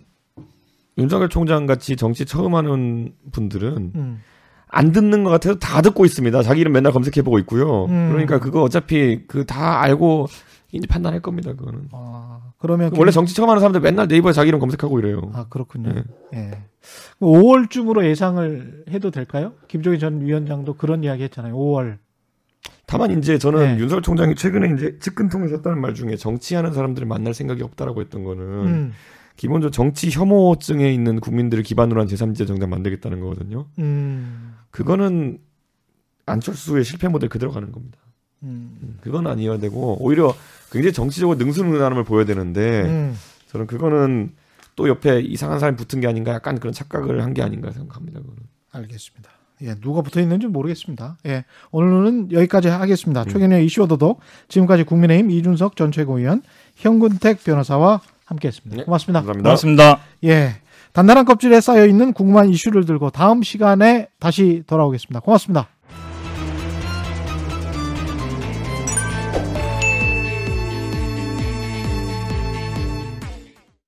[0.98, 4.22] 윤석열 총장 같이 정치 처음 하는 분들은 음.
[4.68, 6.42] 안 듣는 것 같아서 다 듣고 있습니다.
[6.44, 7.86] 자기 이름 맨날 검색해 보고 있고요.
[7.86, 8.10] 음.
[8.12, 10.28] 그러니까 그거 어차피 그 다 알고
[10.72, 11.54] 이제 판단할 겁니다.
[11.54, 11.88] 그거는.
[11.94, 15.32] 아, 그러면 원래 정치 처음 하는 사람들 맨날 네이버에 자기 이름 검색하고 이래요.
[15.34, 15.94] 아 그렇군요.
[15.94, 16.04] 네.
[16.34, 16.52] 예.
[17.22, 19.54] 5월쯤으로 예상을 해도 될까요?
[19.68, 21.56] 김종인 전 위원장도 그런 이야기 했잖아요.
[21.56, 21.98] 5월.
[22.88, 23.80] 다만 이제 저는 네.
[23.80, 28.24] 윤석열 총장이 최근에 이제 측근 통해서 했다는 말 중에 정치하는 사람들을 만날 생각이 없다라고 했던
[28.24, 28.94] 거는 음.
[29.36, 33.66] 기본적으로 정치 혐오증에 있는 국민들을 기반으로 한 제3지대 정당 만들겠다는 거거든요.
[33.80, 34.56] 음.
[34.72, 35.40] 그거는
[36.26, 37.98] 안철수의 실패 모델 그대로 가는 겁니다.
[38.44, 38.98] 음.
[39.02, 40.34] 그건 아니어야 되고 오히려
[40.72, 43.16] 굉장히 정치적으로 능수능란함을 보여야 되는데 음.
[43.52, 44.32] 저는 그거는
[44.76, 48.20] 또 옆에 이상한 사람이 붙은 게 아닌가 약간 그런 착각을 한 게 아닌가 생각합니다.
[48.20, 48.40] 그거는.
[48.72, 49.30] 알겠습니다.
[49.62, 51.18] 예, 누가 붙어 있는지 모르겠습니다.
[51.28, 53.24] 예, 오늘은 여기까지 하겠습니다.
[53.24, 53.28] 음.
[53.30, 54.20] 최경영 이슈 오도독
[54.50, 56.42] 지금까지 국민의힘 이준석 전 최고위원
[56.76, 58.78] 현근택 변호사와 함께했습니다.
[58.78, 59.20] 네, 고맙습니다.
[59.20, 59.50] 감사합니다.
[59.50, 60.00] 고맙습니다.
[60.24, 60.56] 예,
[60.94, 65.20] 단단한 껍질에 쌓여 있는 궁금한 이슈를 들고 다음 시간에 다시 돌아오겠습니다.
[65.20, 65.70] 고맙습니다.